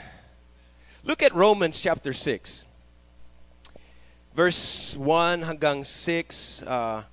Look 1.04 1.22
at 1.22 1.34
Romans 1.34 1.80
chapter 1.80 2.14
6 2.14 2.65
verse 4.36 4.94
1 4.98 5.44
hanggang 5.44 5.86
6, 5.86 6.62
uh, 6.68 7.04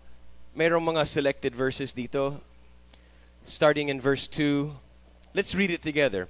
mayroong 0.59 0.83
mga 0.83 1.07
selected 1.07 1.55
verses 1.55 1.93
dito. 1.93 2.41
Starting 3.47 3.88
in 3.88 4.00
verse 4.00 4.26
2. 4.26 4.75
Let's 5.33 5.55
read 5.55 5.71
it 5.71 5.83
together. 5.83 6.29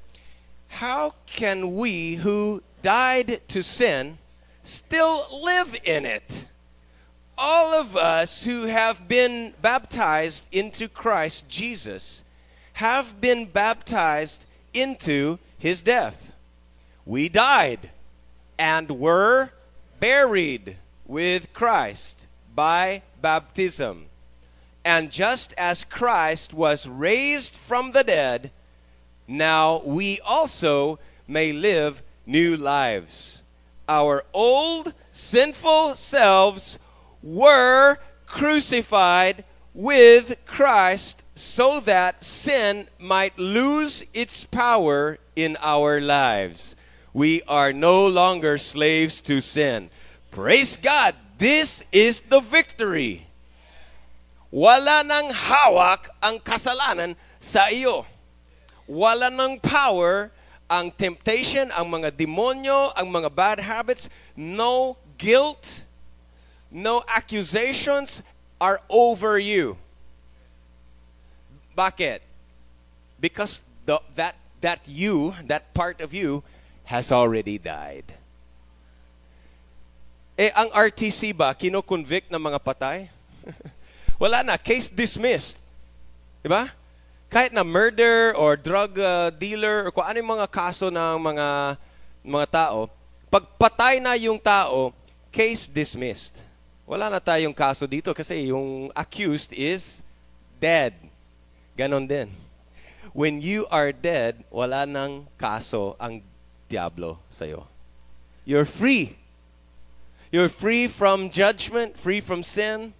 How 0.68 1.14
can 1.24 1.76
we 1.76 2.16
who 2.16 2.62
died 2.82 3.40
to 3.48 3.62
sin 3.62 4.18
still 4.62 5.26
live 5.32 5.76
in 5.84 6.04
it? 6.04 6.46
All 7.36 7.72
of 7.72 7.96
us 7.96 8.44
who 8.44 8.66
have 8.66 9.08
been 9.08 9.54
baptized 9.62 10.44
into 10.52 10.88
Christ 10.88 11.48
Jesus 11.48 12.22
have 12.74 13.20
been 13.20 13.46
baptized 13.46 14.44
into 14.74 15.38
his 15.58 15.80
death. 15.80 16.32
We 17.04 17.28
died 17.28 17.90
and 18.58 19.00
were 19.00 19.50
buried 19.98 20.76
with 21.12 21.52
Christ 21.52 22.26
by 22.54 23.02
baptism. 23.20 24.06
And 24.82 25.10
just 25.10 25.52
as 25.58 25.84
Christ 25.84 26.54
was 26.54 26.88
raised 26.88 27.54
from 27.54 27.92
the 27.92 28.02
dead, 28.02 28.50
now 29.28 29.82
we 29.84 30.20
also 30.20 30.98
may 31.28 31.52
live 31.52 32.02
new 32.24 32.56
lives. 32.56 33.42
Our 33.86 34.24
old 34.32 34.94
sinful 35.12 35.96
selves 35.96 36.78
were 37.22 37.98
crucified 38.24 39.44
with 39.74 40.36
Christ 40.46 41.24
so 41.34 41.78
that 41.80 42.24
sin 42.24 42.88
might 42.98 43.38
lose 43.38 44.02
its 44.14 44.44
power 44.44 45.18
in 45.36 45.58
our 45.60 46.00
lives. 46.00 46.74
We 47.12 47.42
are 47.42 47.74
no 47.74 48.06
longer 48.06 48.56
slaves 48.56 49.20
to 49.22 49.42
sin. 49.42 49.90
Praise 50.32 50.80
God! 50.80 51.14
This 51.36 51.84
is 51.92 52.24
the 52.24 52.40
victory. 52.40 53.28
Wala 54.48 55.04
nang 55.04 55.28
hawak 55.28 56.08
ang 56.24 56.40
kasalanan 56.40 57.12
sa 57.36 57.68
iyo. 57.68 58.08
Wala 58.88 59.28
nang 59.28 59.60
power 59.60 60.32
ang 60.72 60.88
temptation, 60.88 61.68
ang 61.76 61.92
mga 61.92 62.16
demonyo, 62.16 62.96
ang 62.96 63.12
mga 63.12 63.28
bad 63.28 63.58
habits. 63.60 64.08
No 64.32 64.96
guilt, 65.20 65.84
no 66.72 67.04
accusations 67.04 68.24
are 68.56 68.80
over 68.88 69.36
you. 69.36 69.76
Bakit? 71.76 72.24
Because 73.20 73.60
the, 73.84 74.00
that, 74.16 74.40
that 74.64 74.80
you, 74.88 75.36
that 75.44 75.76
part 75.76 76.00
of 76.00 76.16
you, 76.16 76.40
has 76.88 77.12
already 77.12 77.60
died. 77.60 78.16
Eh, 80.42 80.50
ang 80.58 80.74
RTC 80.74 81.30
ba, 81.30 81.54
kino-convict 81.54 82.26
ng 82.26 82.42
mga 82.42 82.58
patay? 82.58 83.06
wala 84.22 84.42
na, 84.42 84.58
case 84.58 84.90
dismissed. 84.90 85.54
Di 86.42 86.50
ba? 86.50 86.66
Kahit 87.30 87.54
na 87.54 87.62
murder 87.62 88.34
or 88.34 88.58
drug 88.58 88.98
uh, 88.98 89.30
dealer 89.38 89.86
or 89.86 89.94
kung 89.94 90.02
ano 90.02 90.18
yung 90.18 90.34
mga 90.34 90.50
kaso 90.50 90.90
ng 90.90 91.14
mga 91.22 91.46
mga 92.26 92.46
tao, 92.50 92.90
pag 93.30 93.46
patay 93.54 94.02
na 94.02 94.18
yung 94.18 94.34
tao, 94.34 94.90
case 95.30 95.70
dismissed. 95.70 96.42
Wala 96.90 97.06
na 97.06 97.22
tayong 97.22 97.54
kaso 97.54 97.86
dito 97.86 98.10
kasi 98.10 98.50
yung 98.50 98.90
accused 98.98 99.54
is 99.54 100.02
dead. 100.58 100.90
Ganon 101.78 102.02
din. 102.02 102.26
When 103.14 103.38
you 103.38 103.70
are 103.70 103.94
dead, 103.94 104.42
wala 104.50 104.90
nang 104.90 105.22
kaso 105.38 105.94
ang 106.02 106.18
diablo 106.66 107.22
sa'yo. 107.30 107.62
You're 108.42 108.66
free. 108.66 109.21
You're 110.32 110.48
free 110.48 110.88
from 110.88 111.28
judgment, 111.28 111.98
free 111.98 112.20
from 112.20 112.42
sin. 112.42 112.94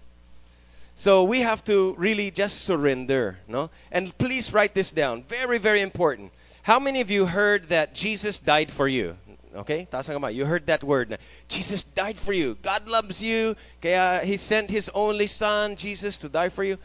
So 0.93 1.23
we 1.23 1.41
have 1.41 1.63
to 1.65 1.95
really 1.97 2.29
just 2.29 2.61
surrender, 2.61 3.39
no? 3.47 3.71
And 3.91 4.15
please 4.19 4.53
write 4.53 4.75
this 4.75 4.91
down. 4.91 5.23
Very, 5.23 5.57
very 5.57 5.81
important. 5.81 6.31
How 6.61 6.79
many 6.79 7.01
of 7.01 7.09
you 7.09 7.25
heard 7.25 7.69
that 7.69 7.95
Jesus 7.95 8.37
died 8.37 8.69
for 8.71 8.87
you? 8.87 9.17
Okay? 9.55 9.87
Taas 9.91 10.09
ang. 10.09 10.33
You 10.33 10.45
heard 10.45 10.67
that 10.67 10.83
word 10.83 11.17
Jesus 11.47 11.81
died 11.81 12.19
for 12.19 12.33
you. 12.33 12.57
God 12.61 12.87
loves 12.87 13.21
you. 13.21 13.55
Kaya 13.81 14.21
He 14.23 14.37
sent 14.37 14.69
His 14.69 14.89
only 14.93 15.25
Son, 15.25 15.75
Jesus, 15.75 16.17
to 16.17 16.29
die 16.29 16.49
for 16.49 16.63
you. 16.63 16.77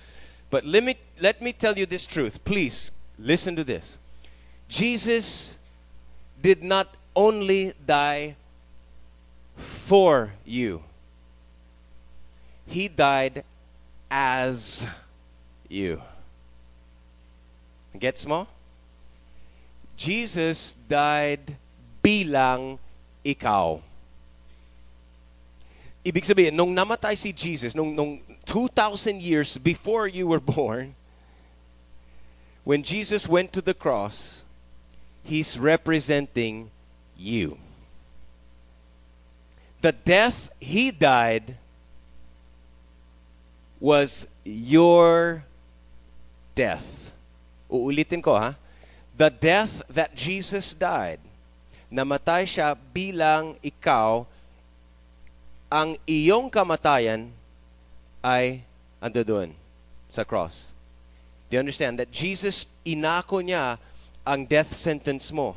But 0.48 0.64
let 0.64 0.82
me, 0.82 0.96
let 1.20 1.42
me 1.42 1.52
tell 1.52 1.76
you 1.76 1.84
this 1.84 2.06
truth. 2.06 2.42
Please, 2.44 2.90
listen 3.18 3.54
to 3.56 3.64
this. 3.64 3.98
Jesus 4.68 5.56
did 6.40 6.62
not 6.62 6.96
only 7.14 7.74
die 7.86 8.36
for 9.88 10.37
you. 10.45 10.85
He 12.66 12.88
died 12.88 13.42
as 14.11 14.85
you. 15.66 16.02
Gets 17.97 18.28
mo? 18.28 18.47
Jesus 19.97 20.76
died 20.87 21.57
bilang 22.04 22.76
ikaw. 23.25 23.80
Ibig 26.04 26.28
sabihin, 26.28 26.52
nung 26.52 26.76
namatay 26.76 27.16
si 27.16 27.33
Jesus, 27.33 27.73
nung, 27.73 27.97
nung 27.97 28.21
2,000 28.45 29.25
years 29.25 29.57
before 29.57 30.04
you 30.04 30.28
were 30.28 30.40
born, 30.40 30.92
when 32.62 32.85
Jesus 32.85 33.25
went 33.25 33.57
to 33.57 33.64
the 33.64 33.75
cross, 33.75 34.45
He's 35.25 35.57
representing 35.57 36.68
you. 37.16 37.57
The 39.80 39.92
death 39.92 40.50
He 40.58 40.90
died 40.90 41.54
was 43.78 44.26
your 44.42 45.44
death. 46.58 47.14
Uulitin 47.70 48.18
ko 48.18 48.35
ha. 48.35 48.58
The 49.14 49.30
death 49.30 49.82
that 49.90 50.14
Jesus 50.14 50.75
died, 50.75 51.23
namatay 51.90 52.47
siya 52.47 52.75
bilang 52.75 53.54
ikaw, 53.62 54.26
ang 55.70 55.94
iyong 56.06 56.50
kamatayan 56.50 57.30
ay 58.23 58.66
ando 58.99 59.23
doon 59.23 59.50
sa 60.11 60.26
cross. 60.26 60.75
Do 61.49 61.56
you 61.56 61.62
understand 61.62 62.02
that 62.02 62.11
Jesus 62.11 62.66
inako 62.82 63.40
niya 63.47 63.78
ang 64.26 64.42
death 64.42 64.75
sentence 64.75 65.30
mo? 65.30 65.54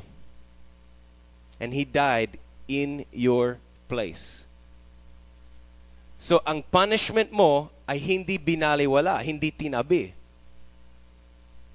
And 1.57 1.73
He 1.73 1.85
died 1.85 2.37
in 2.69 3.05
your 3.09 3.57
place. 3.91 4.47
So 6.15 6.39
ang 6.47 6.63
punishment 6.63 7.35
mo 7.35 7.67
ay 7.83 7.99
hindi 7.99 8.39
binaliwala, 8.39 9.19
hindi 9.19 9.51
tinabi. 9.51 10.15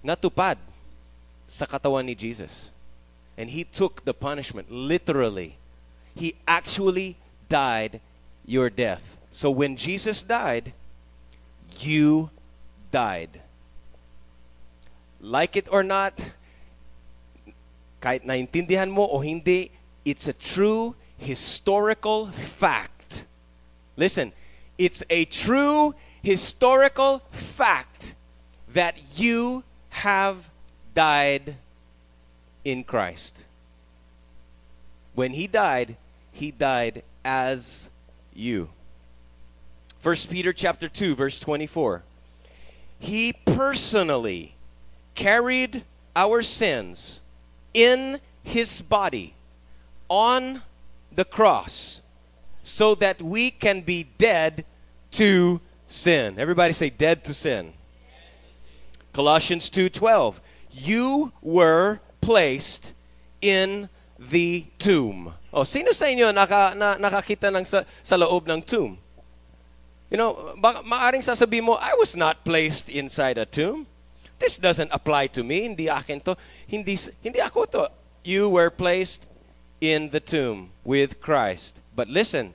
Natupad 0.00 0.56
sa 1.44 1.68
katawan 1.68 2.08
ni 2.08 2.16
Jesus. 2.16 2.72
And 3.36 3.52
he 3.52 3.68
took 3.68 4.08
the 4.08 4.16
punishment 4.16 4.72
literally. 4.72 5.60
He 6.16 6.40
actually 6.48 7.20
died 7.52 8.00
your 8.48 8.72
death. 8.72 9.20
So 9.28 9.52
when 9.52 9.76
Jesus 9.76 10.24
died, 10.24 10.72
you 11.76 12.32
died. 12.88 13.44
Like 15.20 15.58
it 15.58 15.68
or 15.68 15.84
not, 15.84 16.16
kahit 18.00 18.24
naintindihan 18.24 18.88
mo 18.88 19.04
o 19.04 19.20
hindi, 19.20 19.74
it's 20.06 20.30
a 20.30 20.32
true 20.32 20.94
historical 21.18 22.28
fact. 22.28 23.24
Listen, 23.96 24.32
it's 24.78 25.02
a 25.08 25.24
true 25.26 25.94
historical 26.22 27.22
fact 27.30 28.14
that 28.72 28.96
you 29.16 29.64
have 29.90 30.50
died 30.94 31.56
in 32.64 32.84
Christ. 32.84 33.44
When 35.14 35.32
he 35.32 35.46
died, 35.46 35.96
he 36.32 36.50
died 36.50 37.02
as 37.24 37.88
you. 38.34 38.68
1 40.02 40.16
Peter 40.28 40.52
chapter 40.52 40.88
2 40.88 41.14
verse 41.14 41.40
24. 41.40 42.02
He 42.98 43.32
personally 43.32 44.54
carried 45.14 45.84
our 46.14 46.42
sins 46.42 47.20
in 47.74 48.20
his 48.42 48.82
body 48.82 49.34
on 50.08 50.62
the 51.16 51.24
cross 51.24 52.02
so 52.62 52.94
that 52.96 53.20
we 53.20 53.50
can 53.50 53.80
be 53.80 54.04
dead 54.18 54.64
to 55.12 55.60
sin. 55.86 56.38
Everybody 56.38 56.72
say 56.72 56.90
dead 56.90 57.24
to 57.24 57.34
sin. 57.34 57.72
Colossians 59.12 59.70
2:12. 59.70 60.40
You 60.70 61.32
were 61.40 62.00
placed 62.20 62.92
in 63.40 63.88
the 64.18 64.66
tomb. 64.78 65.32
Oh, 65.52 65.64
sino 65.64 65.92
sa 65.92 66.04
inyo 66.04 66.34
naka, 66.34 66.76
na, 66.76 67.00
nakakita 67.00 67.48
ng 67.48 67.64
sa, 67.64 67.84
sa 68.04 68.16
loob 68.16 68.44
ng 68.44 68.60
tomb? 68.60 68.98
You 70.10 70.20
know, 70.20 70.52
baka, 70.60 70.84
maaring 70.84 71.24
sasabihin 71.24 71.64
mo, 71.64 71.80
I 71.80 71.96
was 71.96 72.14
not 72.14 72.44
placed 72.44 72.92
inside 72.92 73.38
a 73.38 73.48
tomb. 73.48 73.88
This 74.38 74.60
doesn't 74.60 74.92
apply 74.92 75.32
to 75.32 75.40
me. 75.40 75.64
Hindi 75.64 75.88
akin 75.88 76.20
to. 76.28 76.36
Hindi, 76.68 77.00
hindi 77.24 77.40
ako 77.40 77.64
to. 77.72 77.82
You 78.20 78.52
were 78.52 78.68
placed 78.68 79.32
in 79.80 80.10
the 80.10 80.20
tomb 80.20 80.70
with 80.84 81.20
Christ. 81.20 81.76
But 81.94 82.08
listen, 82.08 82.54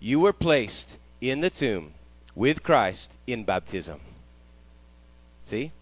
you 0.00 0.20
were 0.20 0.32
placed 0.32 0.96
in 1.20 1.40
the 1.40 1.50
tomb 1.50 1.92
with 2.34 2.62
Christ 2.62 3.12
in 3.26 3.44
baptism. 3.44 4.00
See? 5.42 5.72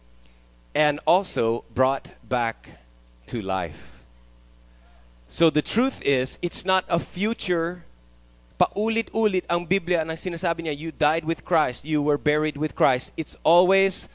And 0.75 1.01
also 1.07 1.65
brought 1.75 2.11
back 2.29 2.69
to 3.27 3.41
life. 3.41 4.03
So 5.29 5.51
the 5.51 5.63
truth 5.63 6.03
is, 6.03 6.39
it's 6.43 6.65
not 6.65 6.85
a 6.89 6.99
future 6.99 7.85
paulit-ulit 8.59 9.45
ang 9.51 9.67
Biblia 9.67 10.05
nang 10.05 10.17
sinasabi 10.17 10.67
niya, 10.67 10.79
you 10.79 10.93
died 10.93 11.25
with 11.25 11.45
Christ, 11.45 11.85
you 11.85 12.01
were 12.03 12.19
buried 12.19 12.57
with 12.57 12.75
Christ. 12.75 13.11
It's 13.17 13.37
always 13.43 14.09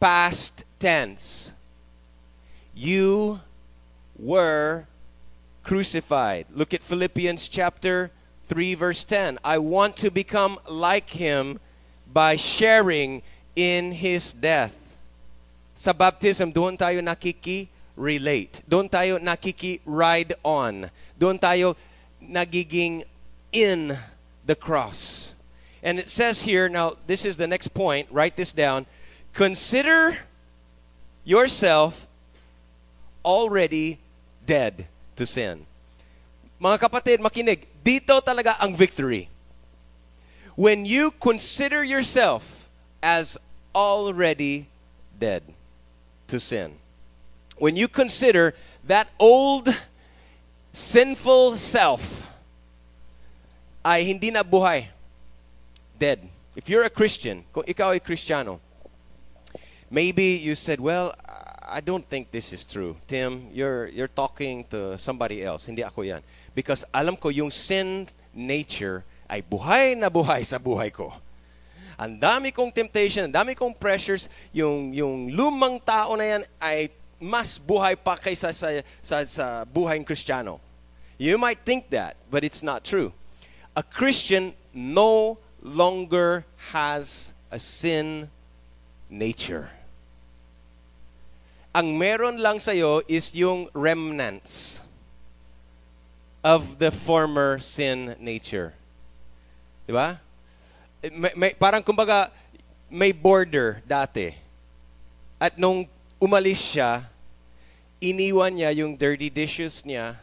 past 0.00 0.64
tense. 0.78 1.52
You 2.74 3.40
were 4.18 4.84
crucified. 5.66 6.46
Look 6.54 6.72
at 6.72 6.82
Philippians 6.82 7.48
chapter 7.48 8.12
3 8.48 8.74
verse 8.74 9.02
10. 9.02 9.40
I 9.42 9.58
want 9.58 9.96
to 9.96 10.10
become 10.10 10.60
like 10.70 11.10
him 11.10 11.58
by 12.06 12.36
sharing 12.36 13.22
in 13.56 13.90
his 13.90 14.32
death. 14.32 14.72
Sa 15.74 15.92
baptism, 15.92 16.52
doon 16.54 16.78
tayo 16.78 17.02
nakiki-relate. 17.02 18.62
Doon 18.70 18.88
tayo 18.88 19.18
nakiki-ride 19.18 20.38
on. 20.46 20.88
Doon 21.18 21.36
tayo 21.36 21.74
nagiging 22.22 23.02
in 23.50 23.98
the 24.46 24.54
cross. 24.54 25.34
And 25.82 25.98
it 25.98 26.08
says 26.08 26.42
here, 26.46 26.68
now 26.70 26.94
this 27.10 27.26
is 27.26 27.36
the 27.36 27.50
next 27.50 27.74
point, 27.74 28.06
write 28.14 28.38
this 28.38 28.52
down. 28.52 28.86
Consider 29.34 30.18
yourself 31.26 32.06
already 33.26 33.98
dead 34.46 34.86
to 35.16 35.24
sin. 35.24 35.64
Mga 36.60 36.76
kapatid, 36.80 37.18
makinig, 37.20 37.68
dito 37.84 38.16
talaga 38.24 38.56
ang 38.60 38.72
victory. 38.72 39.28
When 40.56 40.88
you 40.88 41.12
consider 41.12 41.84
yourself 41.84 42.68
as 43.04 43.36
already 43.76 44.72
dead 45.20 45.44
to 46.28 46.40
sin. 46.40 46.80
When 47.60 47.76
you 47.76 47.88
consider 47.88 48.56
that 48.84 49.08
old 49.20 49.68
sinful 50.72 51.56
self 51.56 52.22
ay 53.84 54.04
hindi 54.04 54.30
na 54.30 54.42
buhay. 54.42 54.88
Dead. 55.98 56.20
If 56.56 56.68
you're 56.68 56.84
a 56.84 56.92
Christian, 56.92 57.44
kung 57.52 57.64
ikaw 57.64 57.92
ay 57.92 58.00
Kristiyano, 58.00 58.60
maybe 59.90 60.36
you 60.36 60.56
said, 60.56 60.80
well, 60.80 61.14
I 61.66 61.80
don't 61.82 62.06
think 62.06 62.30
this 62.30 62.52
is 62.52 62.64
true. 62.64 62.96
Tim, 63.08 63.50
you're, 63.52 63.88
you're 63.88 64.08
talking 64.08 64.64
to 64.70 64.96
somebody 64.98 65.42
else. 65.42 65.66
Hindi 65.66 65.82
ako 65.82 66.02
yan. 66.02 66.22
Because 66.54 66.86
alam 66.94 67.16
ko 67.18 67.28
yung 67.28 67.50
sin 67.50 68.06
nature 68.32 69.02
ay 69.26 69.42
buhay 69.42 69.98
na 69.98 70.06
buhay 70.06 70.46
sa 70.46 70.62
buhay 70.62 70.94
ko. 70.94 71.10
ang 71.96 72.20
dami 72.20 72.52
kong 72.52 72.68
temptation, 72.68 73.24
ang 73.24 73.32
dami 73.32 73.56
kong 73.56 73.72
pressures, 73.72 74.28
yung, 74.52 74.92
yung 74.92 75.32
lumang 75.32 75.80
tao 75.80 76.12
na 76.12 76.24
yan 76.36 76.42
ay 76.60 76.92
mas 77.16 77.56
buhay 77.56 77.96
pa 77.96 78.20
kaysa 78.20 78.52
sa, 78.52 78.68
sa, 79.00 79.24
sa 79.24 79.64
buhay 79.64 79.96
ng 79.96 80.04
Kristiyano. 80.04 80.60
You 81.16 81.40
might 81.40 81.64
think 81.64 81.88
that, 81.96 82.20
but 82.28 82.44
it's 82.44 82.60
not 82.60 82.84
true. 82.84 83.16
A 83.72 83.82
Christian 83.82 84.52
no 84.76 85.40
longer 85.64 86.44
has 86.76 87.32
a 87.48 87.56
sin 87.56 88.28
nature. 89.08 89.72
Ang 91.76 92.00
meron 92.00 92.40
lang 92.40 92.56
sa'yo 92.56 93.04
is 93.04 93.36
yung 93.36 93.68
remnants 93.76 94.80
of 96.40 96.80
the 96.80 96.88
former 96.88 97.60
sin 97.60 98.16
nature. 98.16 98.72
Di 99.84 99.92
ba? 99.92 100.16
May, 101.12 101.32
may, 101.36 101.50
parang 101.52 101.84
kumbaga, 101.84 102.32
may 102.88 103.12
border 103.12 103.84
dati. 103.84 104.32
At 105.36 105.60
nung 105.60 105.84
umalis 106.16 106.64
siya, 106.64 107.04
iniwan 108.00 108.56
niya 108.56 108.72
yung 108.72 108.96
dirty 108.96 109.28
dishes 109.28 109.84
niya, 109.84 110.16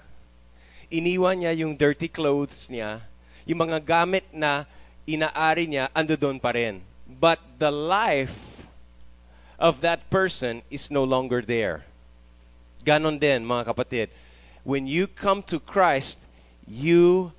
iniwan 0.90 1.38
niya 1.38 1.54
yung 1.54 1.78
dirty 1.78 2.10
clothes 2.10 2.66
niya, 2.66 3.06
yung 3.46 3.62
mga 3.62 3.78
gamit 3.78 4.26
na 4.34 4.66
inaari 5.06 5.70
niya, 5.70 5.94
ando 5.94 6.18
doon 6.18 6.42
pa 6.42 6.58
rin. 6.58 6.82
But 7.06 7.38
the 7.62 7.70
life 7.70 8.53
of 9.64 9.80
that 9.80 10.10
person 10.12 10.62
is 10.70 10.92
no 10.92 11.06
longer 11.06 11.42
there. 11.42 11.88
Ganon 12.84 13.18
din, 13.18 13.48
mga 13.48 13.72
kapatid. 13.72 14.08
When 14.68 14.86
you 14.86 15.08
come 15.08 15.42
to 15.48 15.58
Christ, 15.58 16.20
you 16.68 17.32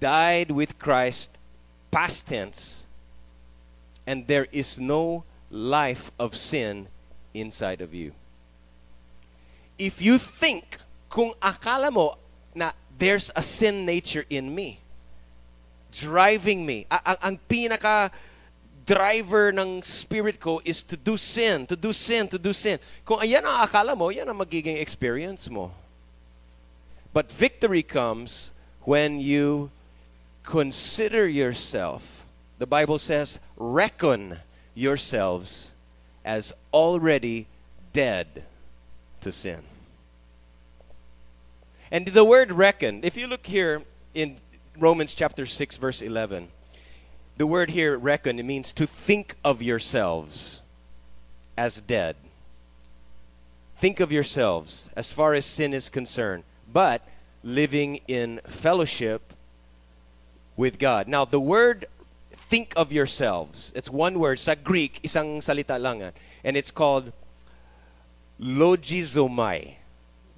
died 0.00 0.50
with 0.50 0.80
Christ, 0.80 1.28
past 1.92 2.26
tense, 2.32 2.88
and 4.08 4.26
there 4.26 4.48
is 4.52 4.80
no 4.80 5.24
life 5.52 6.10
of 6.18 6.34
sin 6.34 6.88
inside 7.34 7.84
of 7.84 7.92
you. 7.92 8.16
If 9.76 10.00
you 10.00 10.16
think, 10.16 10.80
kung 11.12 11.36
akala 11.44 11.92
mo 11.92 12.16
na 12.56 12.72
there's 12.96 13.30
a 13.36 13.44
sin 13.44 13.84
nature 13.84 14.24
in 14.32 14.48
me, 14.48 14.80
driving 15.92 16.64
me, 16.64 16.88
ang, 16.88 17.16
ang 17.20 17.36
pinaka 17.44 18.08
driver 18.86 19.50
ng 19.50 19.82
spirit 19.82 20.38
ko 20.38 20.62
is 20.64 20.82
to 20.82 20.96
do 20.96 21.18
sin, 21.18 21.66
to 21.66 21.76
do 21.76 21.92
sin, 21.92 22.28
to 22.28 22.38
do 22.38 22.54
sin. 22.54 22.78
Kung 23.04 23.18
ayan 23.18 23.42
ang 23.42 23.66
akala 23.66 23.98
mo, 23.98 24.08
yan 24.14 24.30
ang 24.30 24.38
magiging 24.38 24.78
experience 24.78 25.50
mo. 25.50 25.74
But 27.12 27.30
victory 27.30 27.82
comes 27.82 28.54
when 28.86 29.18
you 29.18 29.70
consider 30.44 31.26
yourself. 31.26 32.22
The 32.58 32.66
Bible 32.66 32.98
says, 32.98 33.38
reckon 33.56 34.38
yourselves 34.74 35.72
as 36.24 36.52
already 36.72 37.46
dead 37.92 38.44
to 39.20 39.32
sin. 39.32 39.62
And 41.90 42.06
the 42.06 42.24
word 42.24 42.52
reckon, 42.52 43.00
if 43.02 43.16
you 43.16 43.26
look 43.26 43.46
here 43.46 43.82
in 44.14 44.36
Romans 44.78 45.14
chapter 45.14 45.46
6, 45.46 45.76
verse 45.76 46.02
11, 46.02 46.48
the 47.36 47.46
word 47.46 47.70
here, 47.70 47.98
reckon, 47.98 48.38
it 48.38 48.44
means 48.44 48.72
to 48.72 48.86
think 48.86 49.36
of 49.44 49.62
yourselves 49.62 50.62
as 51.56 51.80
dead. 51.80 52.16
Think 53.76 54.00
of 54.00 54.10
yourselves 54.10 54.88
as 54.96 55.12
far 55.12 55.34
as 55.34 55.44
sin 55.44 55.74
is 55.74 55.88
concerned, 55.90 56.44
but 56.72 57.02
living 57.44 58.00
in 58.08 58.40
fellowship 58.46 59.34
with 60.56 60.78
God. 60.78 61.08
Now, 61.08 61.26
the 61.26 61.40
word 61.40 61.86
think 62.32 62.72
of 62.76 62.90
yourselves, 62.92 63.72
it's 63.76 63.90
one 63.90 64.18
word, 64.18 64.38
sa 64.38 64.54
Greek, 64.54 65.00
isang 65.02 65.38
salita 65.38 65.78
lang, 65.80 66.02
ah, 66.02 66.12
and 66.42 66.56
it's 66.56 66.70
called 66.70 67.12
logizomai. 68.40 69.74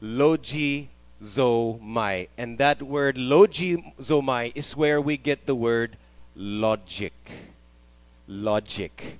Logizomai. 0.03 0.89
And 2.37 2.59
that 2.59 2.83
word 2.83 3.17
logizomai 3.17 4.53
is 4.55 4.77
where 4.77 5.01
we 5.01 5.17
get 5.17 5.47
the 5.47 5.55
word 5.55 5.97
logic. 6.39 7.13
Logic. 8.29 9.19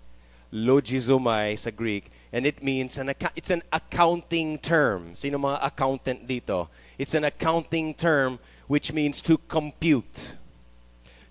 Logizomai 0.53 1.59
sa 1.59 1.71
Greek. 1.71 2.11
And 2.33 2.47
it 2.47 2.63
means, 2.63 2.97
an 2.97 3.13
it's 3.35 3.51
an 3.51 3.63
accounting 3.73 4.59
term. 4.59 5.17
Sino 5.17 5.39
mga 5.39 5.59
accountant 5.63 6.29
dito? 6.29 6.69
It's 6.97 7.15
an 7.15 7.25
accounting 7.25 7.95
term 7.95 8.39
which 8.69 8.93
means 8.93 9.21
to 9.23 9.39
compute. 9.49 10.33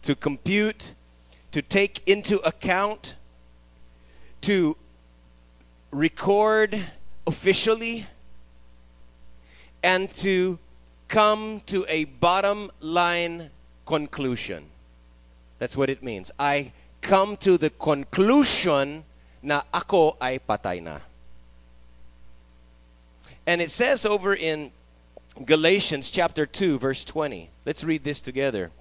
To 0.03 0.15
compute, 0.15 0.93
to 1.51 1.61
take 1.61 2.01
into 2.05 2.39
account, 2.39 3.15
to 4.41 4.75
record 5.91 6.83
officially, 7.25 8.07
and 9.83 10.11
to 10.15 10.59
come 11.07 11.61
to 11.67 11.85
a 11.87 12.05
bottom 12.05 12.71
line 12.81 13.49
conclusion. 13.85 14.65
That's 15.59 15.75
what 15.75 15.89
it 15.89 16.03
means. 16.03 16.31
I 16.39 16.71
come 17.01 17.37
to 17.37 17.57
the 17.57 17.69
conclusion 17.69 19.03
na 19.41 19.61
ako 19.73 20.17
ay 20.21 20.39
patay 20.39 20.81
na. 20.81 20.99
And 23.45 23.61
it 23.61 23.71
says 23.71 24.05
over 24.05 24.35
in 24.35 24.71
Galatians 25.45 26.09
chapter 26.09 26.45
2 26.45 26.79
verse 26.79 27.05
20. 27.05 27.49
Let's 27.65 27.83
read 27.83 28.03
this 28.03 28.19
together. 28.19 28.71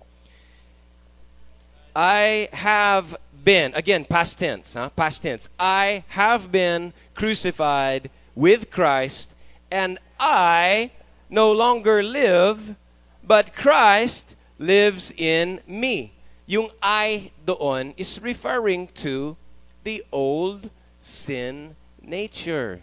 I 1.95 2.51
have 2.53 3.17
been, 3.43 3.73
again, 3.75 4.05
past 4.05 4.39
tense, 4.39 4.75
huh? 4.75 4.91
past 4.91 5.23
tense. 5.23 5.49
I 5.59 6.05
have 6.09 6.53
been 6.53 6.93
crucified 7.15 8.11
with 8.35 8.71
Christ, 8.71 9.33
and 9.71 9.99
I 10.21 10.91
no 11.31 11.53
longer 11.53 12.03
live, 12.03 12.75
but 13.25 13.55
Christ 13.55 14.37
lives 14.59 15.13
in 15.17 15.61
me. 15.67 16.13
Yung 16.47 16.71
I 16.81 17.35
doon 17.43 17.93
is 17.99 18.23
referring 18.23 18.87
to 19.03 19.37
the 19.83 20.07
old 20.15 20.71
sin 21.03 21.75
nature. 22.01 22.81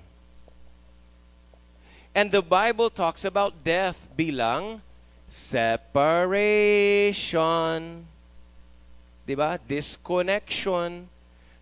And 2.14 2.30
the 2.30 2.44
Bible 2.44 2.92
talks 2.92 3.24
about 3.24 3.64
death 3.64 4.08
bilang 4.20 4.82
separation. 5.32 6.12
Diba? 9.26 9.58
Disconnection. 9.64 11.08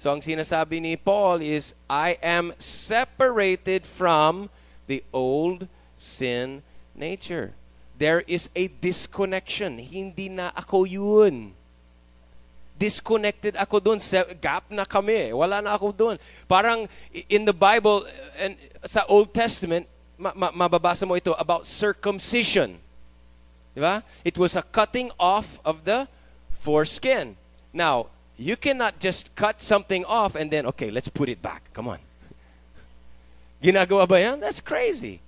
So 0.02 0.10
ang 0.10 0.26
sinasabi 0.26 0.82
ni 0.82 0.98
Paul 0.98 1.46
is, 1.46 1.78
I 1.86 2.18
am 2.26 2.58
separated 2.58 3.86
from 3.86 4.50
the 4.90 5.06
old 5.14 5.70
sin 5.94 6.66
nature. 6.98 7.54
There 8.02 8.26
is 8.26 8.50
a 8.58 8.66
disconnection. 8.82 9.78
Hindi 9.78 10.34
na 10.34 10.50
ako 10.58 10.90
yun. 10.90 11.54
Disconnected 12.82 13.54
ako 13.54 13.78
doon. 13.78 14.02
Gap 14.41 14.65
na 14.74 14.89
kami. 14.89 15.30
Eh. 15.30 15.32
Wala 15.38 15.62
na 15.62 15.78
ako 15.78 15.94
doon. 15.94 16.15
Parang 16.50 16.89
in 17.30 17.46
the 17.46 17.54
Bible, 17.54 18.10
and 18.41 18.58
sa 18.82 19.06
Old 19.06 19.30
Testament, 19.30 19.86
ma- 20.17 20.34
ma- 20.34 20.65
mababasa 20.65 21.06
mo 21.06 21.13
ito 21.13 21.38
about 21.38 21.70
circumcision. 21.70 22.82
It 24.26 24.38
was 24.38 24.58
a 24.58 24.65
cutting 24.65 25.13
off 25.22 25.62
of 25.63 25.86
the 25.86 26.10
foreskin. 26.60 27.38
Now, 27.72 28.08
you 28.38 28.58
cannot 28.58 29.00
just 29.00 29.34
cut 29.36 29.62
something 29.62 30.04
off 30.06 30.36
and 30.36 30.50
then, 30.50 30.65
okay, 30.74 30.91
let's 30.91 31.08
put 31.08 31.30
it 31.30 31.41
back. 31.41 31.70
Come 31.74 31.88
on. 31.88 32.00
Ginagawa 33.63 34.10
ba 34.10 34.20
yan? 34.20 34.39
That's 34.41 34.60
crazy. 34.60 35.22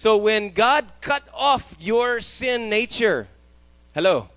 So 0.00 0.16
when 0.16 0.50
God 0.56 0.86
cut 1.02 1.28
off 1.34 1.76
your 1.78 2.20
sin 2.20 2.70
nature, 2.70 3.28
hello, 3.92 4.30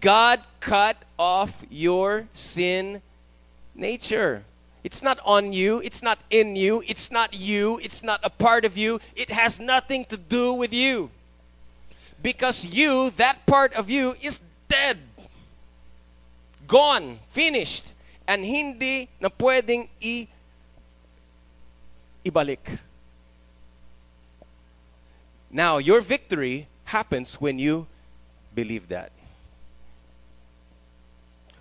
God 0.00 0.40
cut 0.60 0.96
off 1.18 1.64
your 1.70 2.28
sin 2.32 3.02
nature. 3.74 4.44
It's 4.84 5.02
not 5.02 5.18
on 5.24 5.52
you, 5.52 5.80
it's 5.80 6.02
not 6.02 6.18
in 6.30 6.56
you, 6.56 6.82
it's 6.86 7.10
not 7.10 7.34
you, 7.34 7.80
it's 7.82 8.02
not 8.02 8.20
a 8.22 8.30
part 8.30 8.64
of 8.64 8.78
you. 8.78 9.00
It 9.16 9.30
has 9.30 9.58
nothing 9.58 10.04
to 10.06 10.16
do 10.16 10.52
with 10.52 10.72
you. 10.72 11.10
Because 12.22 12.64
you, 12.64 13.10
that 13.16 13.44
part 13.46 13.72
of 13.74 13.90
you, 13.90 14.14
is 14.22 14.40
dead. 14.68 14.98
Gone, 16.66 17.18
finished, 17.30 17.94
and 18.26 18.44
hindi 18.44 19.08
na 19.20 19.28
pwedeng 19.28 19.88
i 20.02 20.28
ibalik. 22.24 22.78
Now, 25.50 25.78
your 25.78 26.00
victory 26.00 26.68
happens 26.84 27.40
when 27.40 27.58
you 27.58 27.86
believe 28.54 28.88
that. 28.88 29.10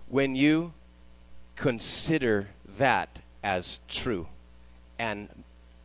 When 0.10 0.36
you 0.36 0.74
consider 1.58 2.48
that 2.78 3.20
as 3.44 3.80
true. 3.88 4.28
And 4.98 5.28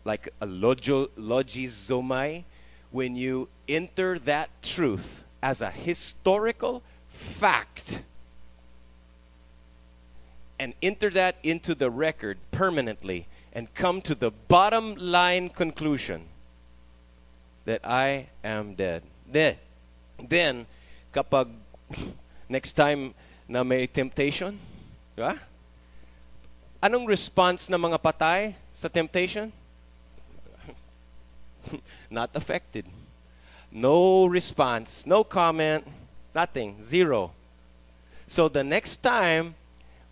like 0.05 0.29
a 0.41 0.47
logo, 0.47 1.07
logizomai, 1.19 2.45
when 2.91 3.17
you 3.17 3.49
enter 3.69 4.19
that 4.21 4.51
truth 4.63 5.25
as 5.43 5.61
a 5.61 5.71
historical 5.71 6.83
fact 7.09 8.03
and 10.59 10.75
enter 10.83 11.11
that 11.11 11.37
into 11.43 11.75
the 11.75 11.91
record 11.91 12.39
permanently 12.51 13.27
and 13.53 13.73
come 13.75 14.01
to 14.03 14.15
the 14.15 14.31
bottom 14.31 14.95
line 14.95 15.49
conclusion 15.49 16.23
that 17.65 17.81
I 17.85 18.29
am 18.45 18.75
dead. 18.75 19.03
Then, 19.31 19.57
then 20.19 20.67
kapag 21.13 21.49
next 22.49 22.73
time 22.73 23.15
na 23.49 23.63
may 23.63 23.87
temptation, 23.87 24.57
di 25.15 25.21
ba? 25.23 25.37
Anong 26.83 27.07
response 27.07 27.71
ng 27.71 27.79
mga 27.79 27.99
patay 28.03 28.59
sa 28.75 28.91
temptation? 28.91 29.55
Not 32.11 32.35
affected. 32.35 32.87
No 33.71 34.27
response, 34.27 35.07
no 35.07 35.25
comment, 35.25 35.87
nothing, 36.35 36.83
zero. 36.83 37.31
So 38.27 38.49
the 38.49 38.65
next 38.65 39.01
time 39.01 39.55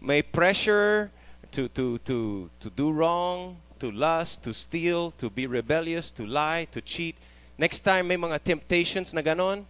may 0.00 0.22
pressure 0.22 1.10
to, 1.52 1.68
to, 1.74 1.98
to, 2.06 2.48
to 2.60 2.68
do 2.70 2.90
wrong, 2.90 3.56
to 3.80 3.90
lust, 3.90 4.44
to 4.44 4.54
steal, 4.54 5.10
to 5.18 5.28
be 5.28 5.46
rebellious, 5.46 6.10
to 6.12 6.24
lie, 6.24 6.68
to 6.72 6.80
cheat, 6.80 7.16
next 7.58 7.80
time 7.80 8.08
may 8.08 8.16
mga 8.16 8.40
temptations 8.44 9.12
na 9.12 9.20
ganon, 9.20 9.66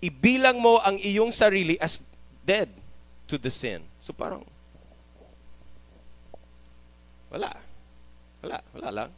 ibilang 0.00 0.60
mo 0.60 0.80
ang 0.80 0.96
iyong 1.00 1.32
sarili 1.32 1.76
as 1.80 2.00
dead 2.44 2.68
to 3.28 3.38
the 3.38 3.50
sin. 3.50 3.82
So 4.00 4.12
parang, 4.12 4.44
wala. 7.30 7.56
Wala, 8.42 8.60
wala 8.74 8.90
lang. 8.92 9.10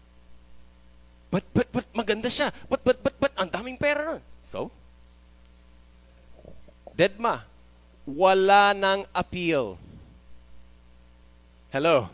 But, 1.31 1.45
but, 1.53 1.69
but, 1.73 1.87
maganda 1.93 2.31
siya. 2.31 2.55
But, 2.71 2.85
but, 2.85 3.03
but, 3.03 3.15
but, 3.19 3.33
ang 3.37 3.51
daming 3.51 3.79
pera. 3.79 4.23
So? 4.43 4.71
Dead 6.95 7.19
ma. 7.19 7.43
Wala 8.07 8.73
nang 8.73 9.05
appeal. 9.13 9.77
Hello. 11.71 12.09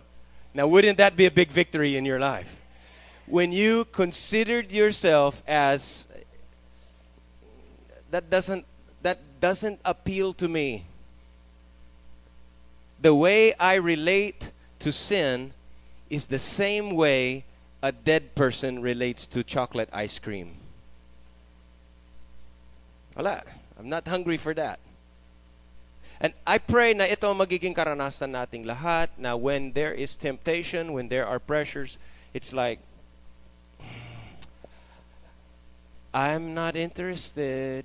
Now, 0.54 0.66
wouldn't 0.66 0.98
that 0.98 1.14
be 1.14 1.26
a 1.26 1.30
big 1.30 1.50
victory 1.52 1.96
in 1.96 2.04
your 2.04 2.18
life? 2.18 2.50
When 3.26 3.52
you 3.52 3.84
considered 3.92 4.72
yourself 4.72 5.42
as 5.46 6.08
that 8.10 8.28
doesn't 8.28 8.66
that 9.00 9.18
doesn't 9.40 9.80
appeal 9.84 10.32
to 10.34 10.46
me. 10.48 10.84
The 13.02 13.14
way 13.14 13.52
I 13.58 13.74
relate 13.74 14.52
to 14.78 14.92
sin 14.92 15.52
is 16.08 16.26
the 16.26 16.38
same 16.38 16.94
way 16.94 17.44
a 17.82 17.90
dead 17.90 18.36
person 18.36 18.80
relates 18.80 19.26
to 19.26 19.42
chocolate 19.42 19.90
ice 19.92 20.20
cream. 20.20 20.54
Wala. 23.16 23.42
I'm 23.78 23.88
not 23.88 24.06
hungry 24.06 24.36
for 24.36 24.54
that. 24.54 24.78
And 26.20 26.32
I 26.46 26.58
pray 26.58 26.94
na 26.94 27.10
ito 27.10 27.26
magiging 27.34 27.74
karanasan 27.74 28.30
nating 28.30 28.62
lahat 28.62 29.10
na 29.18 29.34
when 29.34 29.72
there 29.74 29.90
is 29.90 30.14
temptation, 30.14 30.92
when 30.92 31.08
there 31.08 31.26
are 31.26 31.42
pressures, 31.42 31.98
it's 32.30 32.52
like, 32.52 32.78
I'm 36.14 36.54
not 36.54 36.76
interested. 36.76 37.84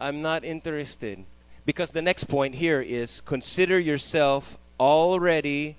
I'm 0.00 0.20
not 0.20 0.42
interested. 0.42 1.22
Because 1.66 1.90
the 1.90 2.00
next 2.00 2.24
point 2.24 2.54
here 2.54 2.80
is 2.80 3.20
consider 3.20 3.78
yourself 3.78 4.56
already 4.78 5.76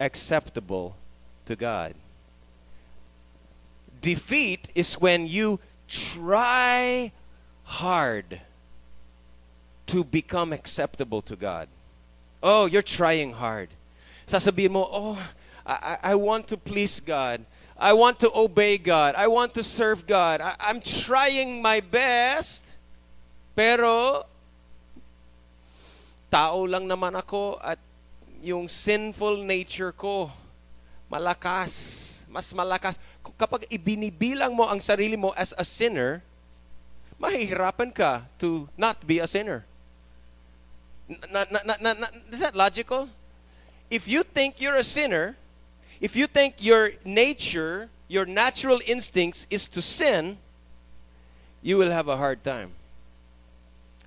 acceptable 0.00 0.96
to 1.46 1.54
God. 1.54 1.94
Defeat 4.02 4.68
is 4.74 4.94
when 4.94 5.26
you 5.26 5.60
try 5.86 7.12
hard 7.62 8.40
to 9.86 10.04
become 10.04 10.52
acceptable 10.52 11.22
to 11.22 11.36
God. 11.36 11.68
Oh, 12.42 12.66
you're 12.66 12.82
trying 12.82 13.32
hard. 13.32 13.68
Sasabihin 14.26 14.72
mo, 14.72 14.88
oh, 14.90 15.18
I, 15.66 15.98
I 16.02 16.14
want 16.14 16.48
to 16.48 16.56
please 16.56 17.00
God. 17.00 17.44
I 17.78 17.92
want 17.92 18.20
to 18.20 18.30
obey 18.34 18.76
God. 18.76 19.14
I 19.14 19.28
want 19.28 19.54
to 19.54 19.62
serve 19.62 20.06
God. 20.06 20.40
I, 20.40 20.54
I'm 20.60 20.80
trying 20.80 21.62
my 21.62 21.80
best. 21.80 22.76
Pero, 23.56 24.26
tao 26.28 26.68
lang 26.68 26.84
naman 26.84 27.16
ako 27.16 27.56
at 27.60 27.80
yung 28.44 28.70
sinful 28.70 29.42
nature 29.42 29.90
ko, 29.90 30.30
malakas, 31.10 32.24
mas 32.28 32.52
malakas. 32.52 33.00
Kapag 33.36 33.66
ibinibilang 33.72 34.54
mo 34.54 34.68
ang 34.68 34.78
sarili 34.78 35.16
mo 35.16 35.34
as 35.34 35.56
a 35.56 35.64
sinner, 35.64 36.22
mahihirapan 37.18 37.90
ka 37.90 38.22
to 38.38 38.68
not 38.78 39.02
be 39.02 39.18
a 39.18 39.26
sinner. 39.26 39.66
Na, 41.08 41.48
na, 41.48 41.60
na, 41.64 41.74
na, 41.80 41.90
na, 41.96 42.06
is 42.30 42.38
that 42.38 42.54
logical? 42.54 43.08
If 43.90 44.06
you 44.06 44.22
think 44.22 44.60
you're 44.60 44.76
a 44.76 44.84
sinner, 44.84 45.34
if 46.00 46.14
you 46.14 46.28
think 46.28 46.60
your 46.60 46.92
nature, 47.02 47.88
your 48.06 48.28
natural 48.28 48.80
instincts 48.86 49.48
is 49.50 49.66
to 49.72 49.80
sin, 49.80 50.36
you 51.62 51.76
will 51.80 51.90
have 51.90 52.06
a 52.06 52.16
hard 52.16 52.44
time. 52.44 52.76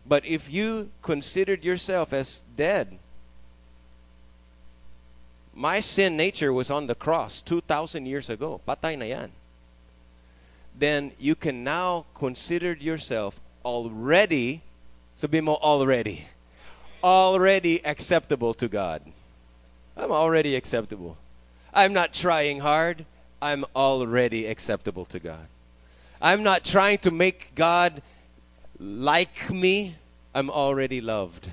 But 0.06 0.26
if 0.26 0.52
you 0.52 0.90
considered 1.02 1.64
yourself 1.64 2.14
as 2.14 2.44
dead, 2.58 2.98
my 5.54 5.80
sin 5.80 6.18
nature 6.18 6.52
was 6.52 6.70
on 6.70 6.88
the 6.88 6.96
cross 6.96 7.42
2,000 7.42 8.06
years 8.06 8.30
ago. 8.30 8.62
Patay 8.68 8.98
na 8.98 9.06
yan. 9.06 9.32
Then 10.78 11.12
you 11.20 11.36
can 11.36 11.64
now 11.64 12.06
consider 12.14 12.74
yourself 12.74 13.40
already, 13.64 14.62
sabi 15.16 15.42
mo 15.42 15.56
already, 15.56 16.26
already 17.04 17.86
acceptable 17.86 18.54
to 18.56 18.68
God. 18.68 19.02
I'm 19.98 20.12
already 20.12 20.56
acceptable. 20.56 21.18
I'm 21.74 21.94
not 21.94 22.14
trying 22.14 22.62
hard. 22.62 23.06
I'm 23.42 23.66
already 23.76 24.46
acceptable 24.46 25.06
to 25.06 25.20
God. 25.20 25.48
I'm 26.22 26.44
not 26.44 26.64
trying 26.64 27.00
to 27.00 27.12
make 27.12 27.54
God 27.56 28.02
like 28.82 29.52
me. 29.52 29.96
I'm 30.34 30.50
already 30.50 31.02
loved. 31.02 31.52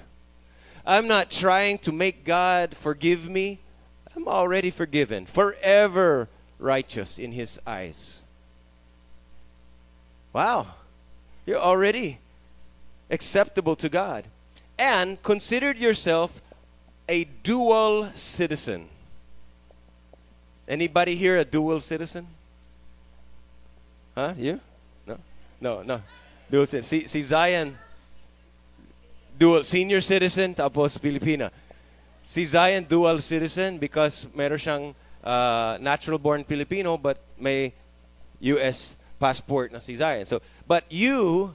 I'm 0.87 1.07
not 1.07 1.31
trying 1.31 1.79
to 1.79 1.93
make 1.93 2.25
God 2.25 2.75
forgive 2.75 3.29
me. 3.29 3.59
I'm 4.17 4.27
already 4.27 4.71
forgiven, 4.71 5.27
forever 5.27 6.29
righteous 6.59 7.19
in 7.19 7.33
His 7.33 7.61
eyes. 7.67 8.23
Wow, 10.33 10.69
you're 11.45 11.61
already 11.61 12.19
acceptable 13.11 13.77
to 13.77 13.89
God. 13.89 14.25
And 14.79 15.23
considered 15.23 15.77
yourself 15.77 16.41
a 17.09 17.25
dual 17.25 18.11
citizen. 18.15 18.89
Anybody 20.67 21.17
here 21.17 21.37
a 21.39 21.45
dual 21.45 21.81
citizen? 21.81 22.27
Huh? 24.15 24.35
You? 24.37 24.61
No? 25.07 25.19
No, 25.61 25.83
no. 25.83 26.03
Dual 26.51 26.67
citizen. 26.67 26.83
Si, 26.83 27.09
si 27.09 27.23
Zion, 27.23 27.77
dual 29.39 29.65
senior 29.65 30.01
citizen, 30.01 30.55
tapos 30.55 30.97
Filipina. 30.97 31.51
Si 32.27 32.45
Zion, 32.45 32.85
dual 32.85 33.21
citizen 33.21 33.79
because 33.79 34.27
meron 34.35 34.59
siyang 34.59 34.85
uh, 35.25 35.79
natural-born 35.81 36.45
Filipino 36.45 36.97
but 36.97 37.21
may 37.39 37.73
U.S. 38.41 38.97
passport 39.19 39.73
na 39.73 39.79
si 39.79 39.97
Zion. 39.97 40.25
So, 40.25 40.41
but 40.67 40.85
you, 40.89 41.55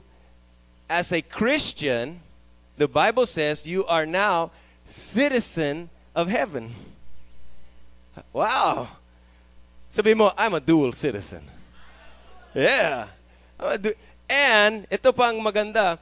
as 0.88 1.12
a 1.12 1.22
Christian, 1.22 2.20
the 2.76 2.88
Bible 2.88 3.26
says 3.26 3.66
you 3.66 3.84
are 3.86 4.06
now 4.06 4.50
citizen 4.84 5.90
of 6.14 6.28
heaven. 6.28 6.74
Wow. 8.32 8.88
Sabi 9.90 10.14
mo, 10.14 10.32
I'm 10.36 10.54
a 10.54 10.60
dual 10.60 10.92
citizen. 10.92 11.42
Yeah. 12.54 13.06
Du- 13.80 13.94
and, 14.28 14.86
ito 14.90 15.12
pang 15.12 15.40
maganda, 15.40 15.98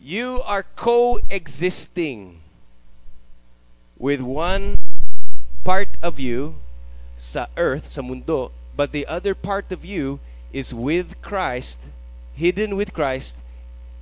you 0.00 0.42
are 0.44 0.66
coexisting 0.76 2.40
with 3.98 4.20
one 4.20 4.76
part 5.64 5.96
of 6.02 6.18
you 6.18 6.56
sa 7.16 7.46
earth, 7.56 7.86
sa 7.88 8.02
mundo, 8.02 8.50
but 8.74 8.90
the 8.90 9.06
other 9.06 9.34
part 9.34 9.70
of 9.70 9.84
you 9.84 10.18
is 10.52 10.74
with 10.74 11.20
Christ, 11.22 11.78
hidden 12.34 12.74
with 12.74 12.92
Christ 12.92 13.38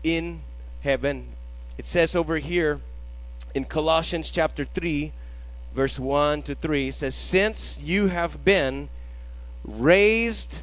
in 0.02 0.40
heaven. 0.80 1.36
It 1.76 1.84
says 1.84 2.16
over 2.16 2.38
here 2.38 2.80
in 3.54 3.64
Colossians 3.64 4.30
chapter 4.30 4.64
3, 4.64 5.12
verse 5.74 5.98
1 5.98 6.42
to 6.42 6.54
3, 6.54 6.88
it 6.88 6.94
says, 6.94 7.14
Since 7.14 7.78
you 7.80 8.08
have 8.08 8.44
been 8.44 8.88
raised 9.64 10.60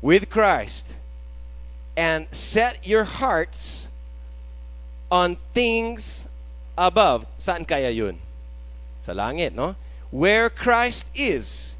with 0.00 0.30
Christ 0.30 0.96
and 1.96 2.26
set 2.32 2.86
your 2.86 3.04
hearts 3.04 3.88
on 5.10 5.36
things 5.54 6.26
above. 6.76 7.26
Saan 7.38 7.66
kaya 7.66 7.90
yun? 7.90 8.18
Sa 9.00 9.12
langit, 9.12 9.54
no? 9.54 9.76
Where 10.10 10.50
Christ 10.50 11.06
is. 11.14 11.74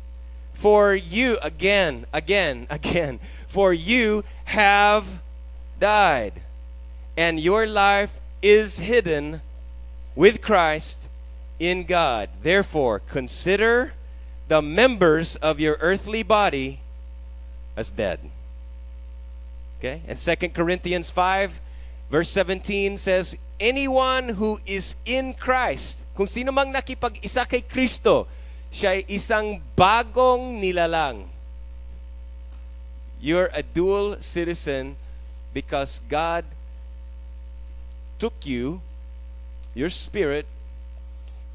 For 0.55 0.95
you, 0.95 1.37
again, 1.43 2.07
again, 2.13 2.67
again, 2.71 3.19
for 3.49 3.73
you 3.75 4.25
have 4.45 5.19
died, 5.81 6.41
and 7.17 7.41
your 7.41 7.67
life 7.67 8.21
is 8.41 8.79
hidden 8.79 9.43
with 10.15 10.41
Christ 10.41 11.09
in 11.59 11.85
God. 11.85 12.31
Therefore, 12.43 13.01
consider 13.01 13.95
the 14.49 14.63
members 14.63 15.37
of 15.37 15.59
your 15.59 15.77
earthly 15.81 16.23
body 16.23 16.81
as 17.77 17.91
dead. 17.91 18.21
Okay? 19.85 20.01
And 20.09 20.17
2 20.17 20.49
Corinthians 20.57 21.13
5, 21.13 21.61
verse 22.09 22.31
17 22.33 22.97
says, 22.97 23.37
Anyone 23.61 24.41
who 24.41 24.57
is 24.65 24.97
in 25.05 25.37
Christ, 25.37 26.09
kung 26.17 26.25
sino 26.25 26.57
mang 26.57 26.73
nakipag-isa 26.73 27.45
kay 27.45 27.61
Kristo, 27.61 28.25
siya 28.73 28.97
ay 28.97 29.05
isang 29.13 29.61
bagong 29.77 30.57
nilalang. 30.57 31.29
You're 33.21 33.53
a 33.53 33.61
dual 33.61 34.17
citizen 34.25 34.97
because 35.53 36.01
God 36.09 36.49
took 38.17 38.49
you, 38.49 38.81
your 39.77 39.93
spirit, 39.93 40.49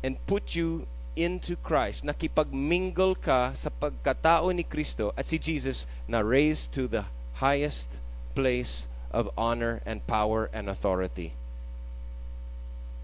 and 0.06 0.22
put 0.30 0.54
you 0.54 0.86
into 1.18 1.58
Christ. 1.66 2.06
Nakipagmingle 2.06 3.18
ka 3.18 3.58
sa 3.58 3.74
pagkatao 3.74 4.54
ni 4.54 4.62
Kristo 4.62 5.18
at 5.18 5.26
si 5.26 5.42
Jesus 5.42 5.90
na 6.06 6.22
raised 6.22 6.70
to 6.78 6.86
the 6.86 7.10
highest 7.42 7.99
place 8.40 8.88
of 9.12 9.30
honor 9.38 9.82
and 9.86 10.06
power 10.08 10.50
and 10.54 10.70
authority. 10.70 11.34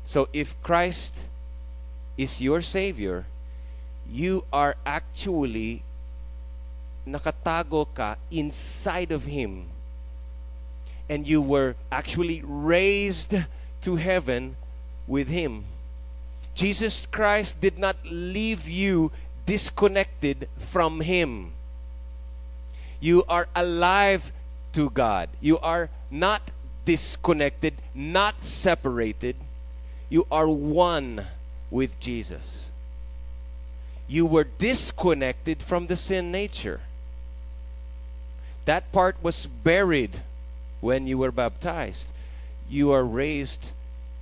So 0.05 0.29
if 0.31 0.55
Christ 0.63 1.25
is 2.17 2.39
your 2.39 2.61
Savior, 2.61 3.25
you 4.07 4.45
are 4.53 4.77
actually 4.85 5.83
nakatago 7.05 7.87
ka 7.93 8.15
inside 8.31 9.11
of 9.11 9.25
Him. 9.25 9.67
And 11.09 11.27
you 11.27 11.41
were 11.41 11.75
actually 11.91 12.41
raised 12.45 13.35
to 13.81 13.95
heaven 13.97 14.55
with 15.05 15.27
Him. 15.27 15.65
Jesus 16.55 17.05
Christ 17.05 17.59
did 17.59 17.77
not 17.77 17.97
leave 18.05 18.69
you 18.69 19.11
disconnected 19.45 20.47
from 20.57 21.01
Him. 21.01 21.51
You 23.01 23.25
are 23.27 23.47
alive 23.53 24.31
to 24.75 24.89
God. 24.89 25.29
You 25.39 25.57
are 25.59 25.89
not 26.11 26.51
disconnected, 26.83 27.75
not 27.93 28.43
separated. 28.43 29.37
You 30.09 30.27
are 30.29 30.49
one 30.49 31.25
with 31.71 31.97
Jesus. 31.99 32.69
You 34.07 34.25
were 34.25 34.43
disconnected 34.43 35.63
from 35.63 35.87
the 35.87 35.95
sin 35.95 36.29
nature. 36.29 36.81
That 38.65 38.91
part 38.91 39.15
was 39.23 39.47
buried 39.47 40.19
when 40.81 41.07
you 41.07 41.17
were 41.17 41.31
baptized. 41.31 42.09
You 42.69 42.91
are 42.91 43.03
raised 43.03 43.69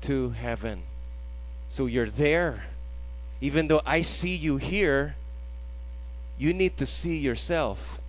to 0.01 0.29
heaven. 0.31 0.83
So 1.67 1.87
you're 1.87 2.11
there. 2.11 2.65
Even 3.41 3.67
though 3.67 3.81
I 3.85 4.01
see 4.01 4.35
you 4.35 4.57
here, 4.57 5.15
you 6.37 6.53
need 6.53 6.77
to 6.77 6.85
see 6.85 7.17
yourself 7.17 7.99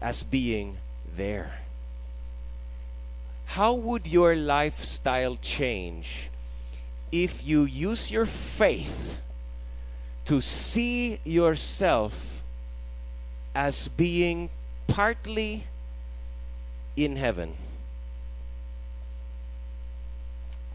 as 0.00 0.22
being 0.22 0.78
there. 1.14 1.59
How 3.58 3.74
would 3.74 4.06
your 4.06 4.38
lifestyle 4.38 5.34
change 5.34 6.30
if 7.10 7.42
you 7.42 7.66
use 7.66 8.06
your 8.06 8.26
faith 8.26 9.18
to 10.30 10.38
see 10.38 11.18
yourself 11.26 12.46
as 13.50 13.90
being 13.90 14.50
partly 14.86 15.66
in 16.94 17.18
heaven? 17.18 17.58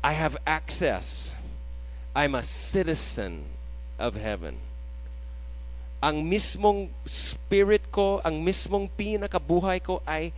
I 0.04 0.12
have 0.12 0.36
access. 0.46 1.32
I'm 2.12 2.36
a 2.36 2.44
citizen 2.44 3.48
of 3.98 4.20
heaven. 4.20 4.60
Ang 6.04 6.28
mismong 6.28 6.92
spirit 7.08 7.88
ko, 7.88 8.20
ang 8.20 8.44
mismong 8.44 8.92
pinakabuhay 9.00 9.80
ko 9.80 10.04
ay 10.04 10.36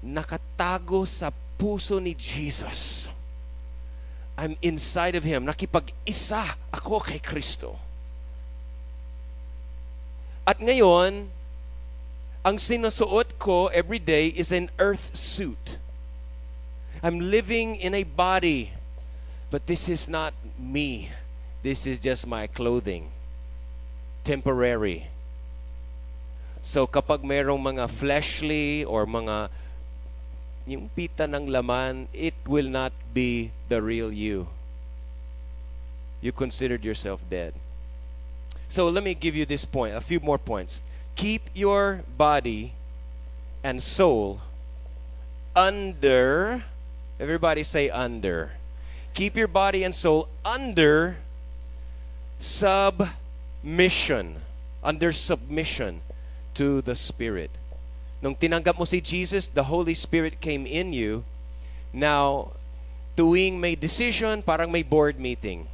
nakatago 0.00 1.04
sa 1.04 1.32
puso 1.60 2.00
ni 2.00 2.16
Jesus. 2.16 3.08
I'm 4.40 4.56
inside 4.64 5.14
of 5.14 5.24
Him. 5.24 5.44
Nakipag-isa 5.44 6.56
ako 6.72 7.04
kay 7.04 7.20
Kristo. 7.20 7.76
At 10.48 10.58
ngayon, 10.58 11.28
ang 12.40 12.56
sinusuot 12.56 13.36
ko 13.36 13.68
every 13.68 14.00
day 14.00 14.32
is 14.32 14.48
an 14.48 14.72
earth 14.80 15.12
suit. 15.12 15.76
I'm 17.04 17.20
living 17.20 17.76
in 17.76 17.92
a 17.92 18.04
body, 18.04 18.72
but 19.52 19.68
this 19.68 19.88
is 19.92 20.08
not 20.08 20.32
me. 20.56 21.12
This 21.60 21.84
is 21.84 22.00
just 22.00 22.24
my 22.24 22.48
clothing. 22.48 23.12
Temporary. 24.24 25.12
So 26.64 26.88
kapag 26.88 27.24
mayroong 27.24 27.60
mga 27.60 27.88
fleshly 27.88 28.84
or 28.84 29.04
mga 29.04 29.52
yung 30.70 30.88
pita 30.94 31.26
ng 31.26 31.50
laman, 31.50 32.06
it 32.12 32.34
will 32.46 32.68
not 32.68 32.92
be 33.12 33.50
the 33.68 33.82
real 33.82 34.12
you. 34.12 34.46
You 36.20 36.32
considered 36.32 36.84
yourself 36.84 37.20
dead. 37.28 37.54
So 38.68 38.88
let 38.88 39.02
me 39.02 39.14
give 39.14 39.34
you 39.34 39.44
this 39.44 39.64
point, 39.64 39.96
a 39.96 40.00
few 40.00 40.20
more 40.20 40.38
points. 40.38 40.82
Keep 41.16 41.50
your 41.54 42.04
body 42.16 42.72
and 43.64 43.82
soul 43.82 44.40
under, 45.56 46.62
everybody 47.18 47.64
say 47.64 47.90
under. 47.90 48.52
Keep 49.12 49.36
your 49.36 49.48
body 49.48 49.82
and 49.82 49.94
soul 49.94 50.28
under 50.44 51.18
submission, 52.38 54.36
under 54.84 55.12
submission 55.12 56.00
to 56.54 56.80
the 56.82 56.94
Spirit. 56.94 57.50
Nung 58.20 58.36
tinanggap 58.36 58.76
mo 58.76 58.84
si 58.84 59.00
Jesus, 59.00 59.48
the 59.48 59.64
Holy 59.64 59.96
Spirit 59.96 60.44
came 60.44 60.68
in 60.68 60.92
you. 60.92 61.24
Now, 61.88 62.52
tuwing 63.16 63.56
may 63.56 63.72
decision, 63.72 64.44
parang 64.44 64.68
may 64.68 64.84
board 64.84 65.16
meeting. 65.16 65.64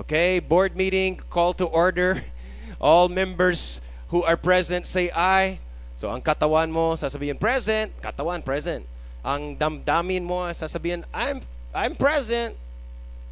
Okay? 0.00 0.40
Board 0.40 0.72
meeting, 0.72 1.20
call 1.28 1.52
to 1.60 1.68
order. 1.68 2.24
All 2.80 3.12
members 3.12 3.84
who 4.08 4.24
are 4.24 4.40
present 4.40 4.88
say 4.88 5.12
aye. 5.12 5.60
So, 5.92 6.08
ang 6.08 6.24
katawan 6.24 6.72
mo, 6.72 6.96
sasabihin 6.96 7.36
present. 7.36 7.92
Katawan, 8.00 8.40
present. 8.40 8.88
Ang 9.20 9.52
damdamin 9.60 10.24
mo, 10.24 10.48
sasabihin, 10.56 11.04
I'm, 11.12 11.44
I'm 11.76 11.92
present. 11.92 12.56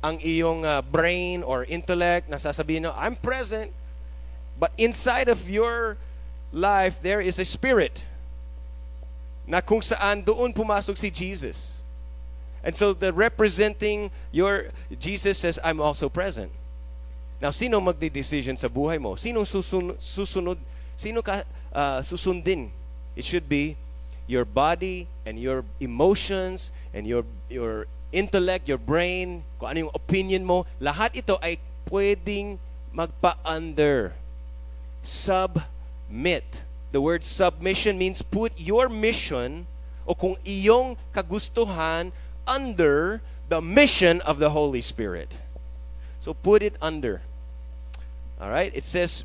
Ang 0.04 0.20
iyong 0.20 0.68
uh, 0.68 0.84
brain 0.84 1.40
or 1.40 1.64
intellect, 1.64 2.28
nasasabihin 2.28 2.84
no, 2.84 2.92
I'm 2.92 3.16
present. 3.16 3.72
But 4.60 4.76
inside 4.76 5.32
of 5.32 5.48
your 5.48 5.96
life, 6.52 7.00
there 7.00 7.24
is 7.24 7.40
a 7.40 7.48
spirit 7.48 8.04
na 9.48 9.64
kung 9.64 9.80
saan 9.80 10.20
doon 10.20 10.52
pumasok 10.52 11.00
si 11.00 11.08
Jesus. 11.08 11.80
And 12.60 12.76
so 12.76 12.92
the 12.92 13.16
representing 13.16 14.12
your 14.28 14.68
Jesus 14.92 15.40
says 15.40 15.56
I'm 15.64 15.80
also 15.80 16.12
present. 16.12 16.52
Now 17.40 17.48
sino 17.48 17.80
magde-decision 17.80 18.60
sa 18.60 18.68
buhay 18.68 19.00
mo? 19.00 19.16
Sino 19.16 19.48
susunod, 19.48 19.96
susunod 19.96 20.60
sino 20.92 21.24
ka 21.24 21.48
uh, 21.72 22.04
susundin? 22.04 22.68
It 23.16 23.24
should 23.24 23.48
be 23.48 23.80
your 24.28 24.44
body 24.44 25.08
and 25.24 25.40
your 25.40 25.64
emotions 25.80 26.68
and 26.92 27.08
your 27.08 27.24
your 27.48 27.88
intellect, 28.12 28.68
your 28.68 28.80
brain, 28.80 29.40
kung 29.56 29.72
ano 29.72 29.78
yung 29.88 29.94
opinion 29.96 30.44
mo, 30.44 30.68
lahat 30.76 31.16
ito 31.16 31.40
ay 31.40 31.56
pwedeng 31.88 32.60
magpa-under. 32.92 34.12
Submit 35.00 36.67
The 36.92 37.00
word 37.00 37.24
submission 37.24 37.98
means 37.98 38.22
put 38.22 38.52
your 38.56 38.88
mission 38.88 39.66
o 40.06 40.14
kung 40.14 40.36
iyong 40.44 40.96
kagustuhan 41.12 42.12
under 42.46 43.20
the 43.48 43.60
mission 43.60 44.20
of 44.22 44.38
the 44.38 44.50
Holy 44.50 44.80
Spirit. 44.80 45.36
So 46.18 46.32
put 46.32 46.62
it 46.62 46.76
under. 46.80 47.20
All 48.40 48.48
right? 48.48 48.72
It 48.74 48.84
says 48.84 49.24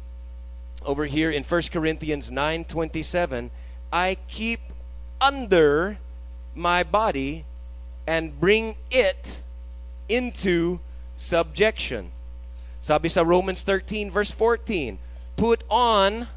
over 0.86 1.06
here 1.06 1.32
in 1.32 1.44
1 1.44 1.72
Corinthians 1.72 2.30
9:27, 2.30 3.50
I 3.92 4.18
keep 4.28 4.60
under 5.22 5.98
my 6.54 6.84
body 6.84 7.46
and 8.06 8.40
bring 8.40 8.76
it 8.92 9.40
into 10.10 10.80
subjection. 11.16 12.12
Sabi 12.84 13.08
sa 13.08 13.24
Romans 13.24 13.64
13 13.64 14.12
verse 14.12 14.32
14, 14.32 15.00
put 15.38 15.64
on 15.70 16.28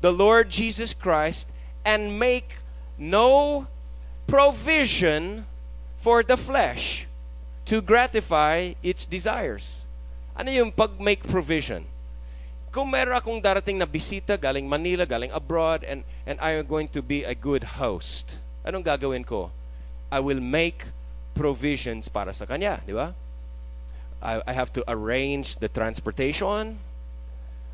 the 0.00 0.12
Lord 0.12 0.50
Jesus 0.50 0.94
Christ 0.94 1.48
and 1.84 2.18
make 2.18 2.58
no 2.98 3.66
provision 4.26 5.46
for 5.98 6.22
the 6.22 6.36
flesh 6.36 7.06
to 7.64 7.80
gratify 7.80 8.74
its 8.82 9.04
desires. 9.04 9.84
Ano 10.38 10.50
yung 10.50 10.70
pag-make 10.70 11.26
provision? 11.26 11.84
Kung 12.70 12.92
meron 12.92 13.16
akong 13.16 13.40
darating 13.40 13.80
na 13.80 13.88
bisita 13.88 14.38
galing 14.38 14.68
Manila, 14.68 15.08
galing 15.08 15.32
abroad, 15.32 15.82
and, 15.82 16.04
and 16.28 16.38
I 16.38 16.60
am 16.60 16.66
going 16.68 16.86
to 16.94 17.02
be 17.02 17.24
a 17.24 17.34
good 17.34 17.80
host, 17.80 18.38
anong 18.62 18.84
gagawin 18.84 19.24
ko? 19.26 19.50
I 20.12 20.20
will 20.20 20.40
make 20.40 20.84
provisions 21.34 22.08
para 22.08 22.32
sa 22.32 22.44
kanya, 22.44 22.80
di 22.84 22.92
ba? 22.92 23.16
I, 24.20 24.42
I 24.46 24.52
have 24.52 24.72
to 24.74 24.84
arrange 24.86 25.56
the 25.56 25.68
transportation. 25.68 26.78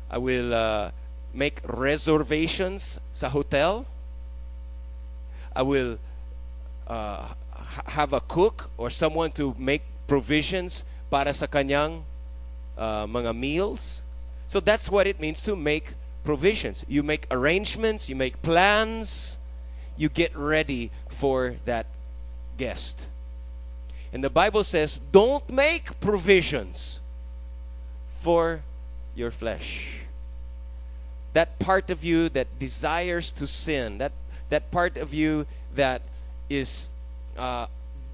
I 0.09 0.17
will 0.17 0.53
uh, 0.53 0.91
make 1.35 1.59
reservations 1.67 2.99
sa 3.11 3.29
hotel. 3.29 3.85
I 5.55 5.61
will 5.61 5.99
uh, 6.87 7.33
have 7.87 8.13
a 8.13 8.21
cook 8.21 8.69
or 8.77 8.89
someone 8.89 9.31
to 9.31 9.55
make 9.57 9.83
provisions 10.07 10.83
para 11.09 11.33
sa 11.33 11.45
kanyang 11.45 12.03
uh, 12.77 13.05
mga 13.05 13.35
meals. 13.35 14.03
So 14.47 14.59
that's 14.59 14.89
what 14.89 15.07
it 15.07 15.19
means 15.19 15.41
to 15.41 15.55
make 15.55 15.93
provisions. 16.23 16.85
You 16.87 17.03
make 17.03 17.27
arrangements, 17.29 18.09
you 18.09 18.15
make 18.15 18.41
plans, 18.41 19.37
you 19.97 20.09
get 20.09 20.35
ready 20.35 20.91
for 21.09 21.55
that 21.65 21.87
guest. 22.57 23.07
And 24.13 24.23
the 24.23 24.29
Bible 24.29 24.63
says, 24.63 24.99
don't 25.11 25.47
make 25.49 25.99
provisions 25.99 26.99
for 28.21 28.61
your 29.15 29.31
flesh. 29.31 30.04
That 31.35 31.59
part 31.59 31.91
of 31.91 31.99
you 32.01 32.29
that 32.29 32.47
desires 32.59 33.29
to 33.31 33.45
sin, 33.45 33.97
that, 33.97 34.13
that 34.47 34.71
part 34.71 34.95
of 34.95 35.13
you 35.13 35.45
that 35.75 36.01
is 36.47 36.87
uh, 37.35 37.67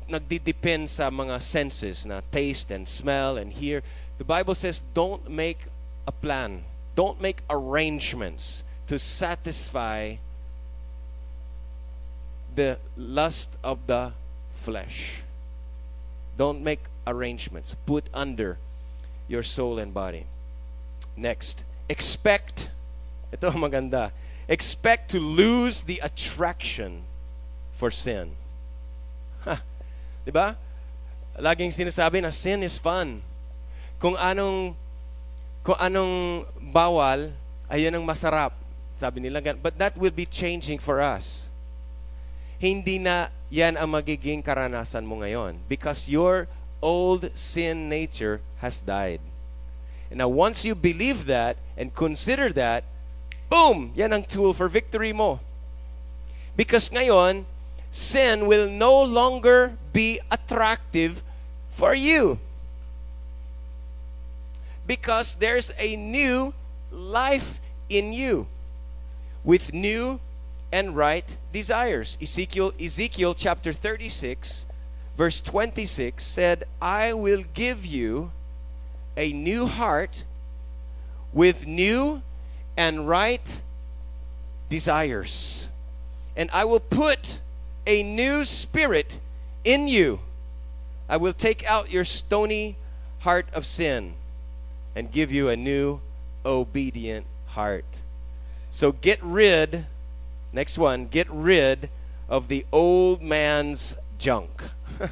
nagdidepend 0.09 0.89
sa 0.89 1.13
mga 1.13 1.37
senses 1.37 2.01
na 2.01 2.25
taste 2.31 2.71
and 2.73 2.89
smell 2.89 3.37
and 3.37 3.53
hear. 3.53 3.83
The 4.17 4.23
Bible 4.23 4.55
says, 4.55 4.81
don't 4.97 5.29
make 5.29 5.69
a 6.07 6.11
plan. 6.11 6.65
Don't 6.95 7.21
make 7.21 7.45
arrangements 7.47 8.63
to 8.87 8.97
satisfy 8.97 10.17
the 12.55 12.79
lust 12.97 13.51
of 13.63 13.85
the 13.85 14.13
flesh. 14.55 15.21
Don't 16.37 16.63
make 16.63 16.89
arrangements. 17.05 17.75
Put 17.85 18.09
under 18.15 18.57
your 19.27 19.43
soul 19.43 19.77
and 19.77 19.93
body. 19.93 20.25
Next, 21.15 21.63
expect. 21.87 22.69
Ito 23.31 23.51
maganda. 23.55 24.11
Expect 24.51 25.15
to 25.15 25.19
lose 25.19 25.87
the 25.87 26.03
attraction 26.03 27.07
for 27.73 27.89
sin. 27.89 28.35
Ha, 29.47 29.63
'Di 30.27 30.31
ba? 30.35 30.59
Laging 31.39 31.71
sinasabi 31.71 32.19
na 32.19 32.29
sin 32.29 32.61
is 32.61 32.75
fun. 32.75 33.23
Kung 33.97 34.19
anong 34.19 34.75
kung 35.63 35.79
anong 35.79 36.45
bawal, 36.59 37.31
ayan 37.71 37.95
ang 37.95 38.05
masarap. 38.05 38.53
Sabi 38.99 39.23
nila, 39.23 39.41
but 39.57 39.77
that 39.81 39.97
will 39.97 40.13
be 40.13 40.29
changing 40.29 40.77
for 40.77 41.01
us. 41.01 41.49
Hindi 42.61 43.01
na 43.01 43.33
yan 43.49 43.73
ang 43.73 43.89
magiging 43.97 44.45
karanasan 44.45 45.01
mo 45.01 45.21
ngayon 45.25 45.57
because 45.65 46.05
your 46.05 46.45
old 46.81 47.33
sin 47.33 47.89
nature 47.89 48.41
has 48.61 48.81
died. 48.81 49.21
And 50.13 50.21
now 50.21 50.29
once 50.29 50.61
you 50.61 50.77
believe 50.77 51.25
that 51.25 51.57
and 51.73 51.89
consider 51.93 52.53
that, 52.53 52.85
boom, 53.51 53.91
yan 53.99 54.15
ang 54.15 54.23
tool 54.23 54.55
for 54.55 54.71
victory 54.71 55.11
mo. 55.11 55.43
Because 56.55 56.87
ngayon, 56.87 57.43
sin 57.91 58.47
will 58.47 58.71
no 58.71 59.03
longer 59.03 59.75
be 59.91 60.23
attractive 60.31 61.19
for 61.67 61.91
you. 61.91 62.39
Because 64.87 65.35
there's 65.35 65.75
a 65.75 65.99
new 65.99 66.55
life 66.91 67.59
in 67.91 68.15
you 68.15 68.47
with 69.43 69.75
new 69.75 70.23
and 70.71 70.95
right 70.95 71.35
desires. 71.51 72.17
Ezekiel 72.21 72.71
Ezekiel 72.79 73.35
chapter 73.35 73.73
36 73.73 74.65
verse 75.17 75.41
26 75.41 76.23
said, 76.23 76.63
"I 76.81 77.11
will 77.13 77.43
give 77.53 77.85
you 77.85 78.31
a 79.17 79.33
new 79.33 79.67
heart 79.67 80.23
with 81.33 81.67
new 81.67 82.23
and 82.77 83.07
right 83.07 83.59
desires. 84.69 85.67
And 86.35 86.49
I 86.53 86.65
will 86.65 86.79
put 86.79 87.39
a 87.85 88.03
new 88.03 88.45
spirit 88.45 89.19
in 89.63 89.87
you. 89.87 90.19
I 91.09 91.17
will 91.17 91.33
take 91.33 91.65
out 91.65 91.91
your 91.91 92.05
stony 92.05 92.77
heart 93.19 93.47
of 93.53 93.65
sin 93.65 94.13
and 94.95 95.11
give 95.11 95.31
you 95.31 95.49
a 95.49 95.55
new 95.55 95.99
obedient 96.45 97.25
heart. 97.47 97.85
So 98.69 98.93
get 98.93 99.21
rid, 99.21 99.85
next 100.53 100.77
one, 100.77 101.07
get 101.07 101.29
rid 101.29 101.89
of 102.29 102.47
the 102.47 102.65
old 102.71 103.21
man's 103.21 103.95
junk. 104.17 104.49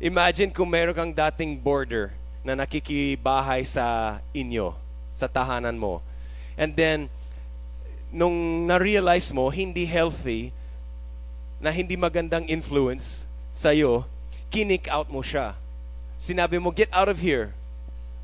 Imagine 0.00 0.50
kung 0.50 0.68
meron 0.68 0.94
kang 0.94 1.12
dating 1.14 1.62
boarder 1.62 2.12
na 2.42 2.58
nakikibahay 2.58 3.62
sa 3.62 4.18
inyo, 4.34 4.74
sa 5.14 5.30
tahanan 5.30 5.78
mo. 5.78 6.02
And 6.56 6.72
then, 6.74 7.08
nung 8.12 8.66
na-realize 8.66 9.28
mo, 9.32 9.52
hindi 9.52 9.84
healthy, 9.84 10.52
na 11.60 11.72
hindi 11.72 11.96
magandang 11.96 12.44
influence 12.48 13.24
sa'yo, 13.56 14.04
kinik 14.52 14.88
out 14.88 15.08
mo 15.08 15.24
siya. 15.24 15.56
Sinabi 16.20 16.60
mo, 16.60 16.68
get 16.72 16.88
out 16.92 17.08
of 17.08 17.20
here. 17.20 17.52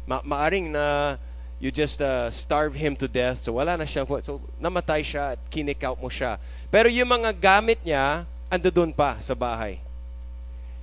Ma 0.04 0.20
maaring 0.24 0.72
na 0.72 1.16
you 1.62 1.70
just 1.70 2.02
uh, 2.02 2.28
starve 2.28 2.74
him 2.74 2.96
to 2.96 3.06
death. 3.06 3.40
So 3.44 3.56
wala 3.56 3.76
na 3.76 3.84
siyang, 3.84 4.08
so 4.24 4.40
namatay 4.60 5.00
siya 5.04 5.36
at 5.36 5.40
kinik 5.48 5.80
out 5.84 6.00
mo 6.00 6.10
siya. 6.10 6.36
Pero 6.68 6.88
yung 6.88 7.08
mga 7.08 7.30
gamit 7.32 7.78
niya, 7.84 8.26
ando 8.50 8.68
doon 8.68 8.92
pa 8.92 9.16
sa 9.20 9.32
bahay. 9.32 9.80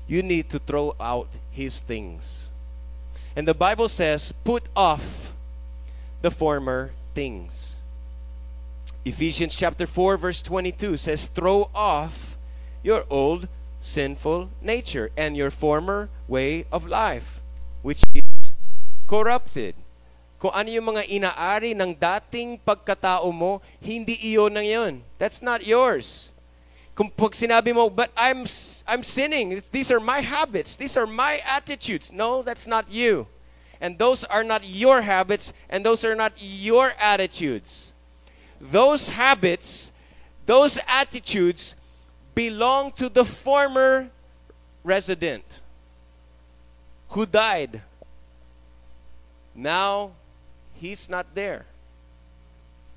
You 0.10 0.26
need 0.26 0.50
to 0.50 0.58
throw 0.58 0.98
out 0.98 1.30
his 1.54 1.82
things. 1.82 2.50
And 3.38 3.46
the 3.46 3.54
Bible 3.54 3.90
says, 3.90 4.34
put 4.42 4.66
off 4.74 5.30
the 6.26 6.34
former 6.34 6.90
things. 7.14 7.80
Ephesians 9.06 9.56
chapter 9.56 9.88
4 9.88 10.18
verse 10.18 10.42
22 10.42 10.98
says, 10.98 11.28
throw 11.28 11.70
off 11.74 12.38
your 12.84 13.06
old 13.10 13.48
sinful 13.80 14.50
nature 14.62 15.10
and 15.16 15.36
your 15.36 15.50
former 15.50 16.10
way 16.28 16.66
of 16.72 16.86
life, 16.86 17.42
which 17.82 18.04
is 18.14 18.54
corrupted. 19.08 19.74
Kung 20.40 20.52
ano 20.56 20.72
yung 20.72 20.96
mga 20.96 21.04
inaari 21.12 21.76
ng 21.76 21.92
dating 21.96 22.60
pagkatao 22.64 23.28
mo, 23.36 23.60
hindi 23.84 24.16
iyon 24.24 24.56
na 24.56 24.64
yun. 24.64 25.04
That's 25.20 25.44
not 25.44 25.68
yours. 25.68 26.32
Kung 26.96 27.12
pag 27.12 27.36
sinabi 27.36 27.76
mo, 27.76 27.92
but 27.92 28.12
I'm, 28.16 28.48
I'm 28.88 29.04
sinning. 29.04 29.64
These 29.72 29.92
are 29.92 30.00
my 30.00 30.20
habits. 30.20 30.76
These 30.76 30.96
are 30.96 31.08
my 31.08 31.44
attitudes. 31.44 32.12
No, 32.12 32.44
that's 32.44 32.68
not 32.68 32.88
you. 32.92 33.28
And 33.82 33.98
those 33.98 34.24
are 34.26 34.44
not 34.44 34.68
your 34.68 35.02
habits, 35.02 35.54
and 35.70 35.86
those 35.86 36.04
are 36.04 36.16
not 36.16 36.34
your 36.38 36.94
attitudes. 37.00 37.94
Those 38.60 39.10
habits, 39.10 39.92
those 40.46 40.78
attitudes 40.88 41.76
belong 42.36 42.92
to 42.94 43.08
the 43.08 43.24
former 43.24 44.10
resident 44.84 45.62
who 47.10 47.26
died. 47.26 47.82
Now, 49.56 50.12
he's 50.76 51.10
not 51.10 51.26
there. 51.34 51.66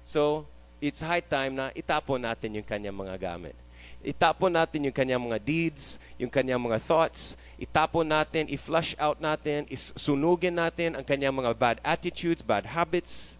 So, 0.05 0.47
it's 0.80 1.01
high 1.01 1.22
time 1.22 1.55
na 1.55 1.70
itapon 1.70 2.26
natin 2.26 2.59
yung 2.59 2.66
kanyang 2.66 2.99
mga 2.99 3.18
gamit. 3.18 3.55
Itapon 4.03 4.51
natin 4.51 4.91
yung 4.91 4.95
kanyang 4.95 5.23
mga 5.23 5.39
deeds, 5.39 6.03
yung 6.19 6.31
kanyang 6.31 6.59
mga 6.59 6.83
thoughts. 6.83 7.39
Itapon 7.55 8.03
natin, 8.03 8.51
i-flush 8.51 8.99
out 8.99 9.23
natin, 9.23 9.63
isunugin 9.71 10.59
natin 10.59 10.99
ang 10.99 11.07
kanyang 11.07 11.39
mga 11.39 11.55
bad 11.55 11.79
attitudes, 11.87 12.43
bad 12.43 12.67
habits, 12.67 13.39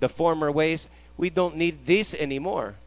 the 0.00 0.08
former 0.08 0.48
ways. 0.48 0.88
We 1.20 1.28
don't 1.28 1.60
need 1.60 1.84
this 1.84 2.16
anymore. 2.16 2.80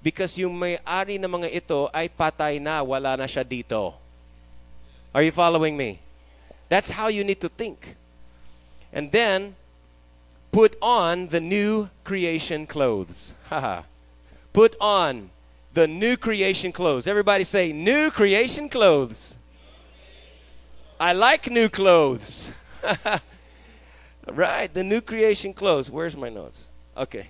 Because 0.00 0.40
yung 0.40 0.56
may-ari 0.56 1.20
ng 1.20 1.28
mga 1.28 1.48
ito 1.52 1.92
ay 1.92 2.08
patay 2.08 2.56
na, 2.56 2.80
wala 2.80 3.16
na 3.16 3.28
siya 3.28 3.44
dito. 3.44 3.92
Are 5.12 5.20
you 5.20 5.32
following 5.32 5.76
me? 5.76 6.00
That's 6.72 6.96
how 6.96 7.12
you 7.12 7.24
need 7.24 7.44
to 7.44 7.52
think. 7.52 7.96
And 8.88 9.12
then, 9.12 9.56
put 10.48 10.80
on 10.80 11.28
the 11.28 11.40
new 11.40 11.92
creation 12.08 12.64
clothes. 12.64 13.36
put 14.56 14.78
on 14.80 15.33
the 15.74 15.88
new 15.88 16.16
creation 16.16 16.72
clothes. 16.72 17.06
Everybody 17.06 17.44
say, 17.44 17.72
new 17.72 18.10
creation 18.10 18.68
clothes. 18.68 19.36
I 21.00 21.12
like 21.12 21.50
new 21.50 21.68
clothes. 21.68 22.52
right, 24.28 24.72
the 24.72 24.84
new 24.84 25.00
creation 25.00 25.52
clothes. 25.52 25.90
Where's 25.90 26.16
my 26.16 26.28
notes? 26.28 26.64
Okay. 26.96 27.28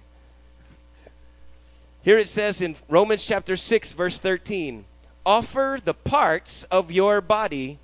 Here 2.03 2.19
it 2.19 2.29
says 2.29 2.61
in 2.61 2.77
Romans 2.89 3.25
chapter 3.25 3.57
6, 3.57 3.93
verse 3.95 4.19
13 4.19 4.85
offer 5.27 5.79
the 5.83 5.95
parts 5.95 6.65
of 6.65 6.93
your 6.93 7.23
body 7.23 7.79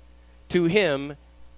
to 0.49 0.65
him 0.65 1.17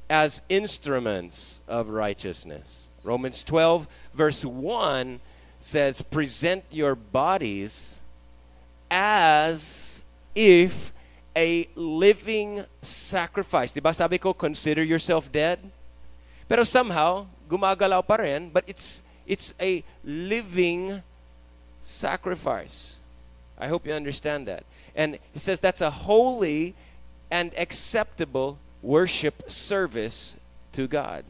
as 0.10 0.42
instruments 0.48 1.62
of 1.68 1.90
righteousness. 1.90 2.88
Romans 3.04 3.44
12, 3.44 3.86
verse 4.14 4.46
1 4.46 5.20
says, 5.60 6.02
present 6.02 6.64
your 6.72 6.96
bodies 6.96 8.00
as 8.94 10.04
if 10.38 10.94
a 11.34 11.66
living 11.74 12.62
sacrifice. 12.82 13.74
Diba 13.74 13.90
sabi 13.90 14.22
ko, 14.22 14.38
consider 14.38 14.86
yourself 14.86 15.34
dead? 15.34 15.58
Pero 16.46 16.62
somehow, 16.62 17.26
gumagalaw 17.50 18.06
pa 18.06 18.22
rin, 18.22 18.54
but 18.54 18.62
it's, 18.70 19.02
it's 19.26 19.58
a 19.58 19.82
living 20.06 21.02
sacrifice. 21.82 23.02
I 23.58 23.66
hope 23.66 23.90
you 23.90 23.98
understand 23.98 24.46
that. 24.46 24.62
And 24.94 25.18
he 25.34 25.40
says 25.42 25.58
that's 25.60 25.82
a 25.82 25.90
holy 25.90 26.78
and 27.34 27.50
acceptable 27.58 28.62
worship 28.86 29.50
service 29.50 30.38
to 30.78 30.86
God. 30.86 31.26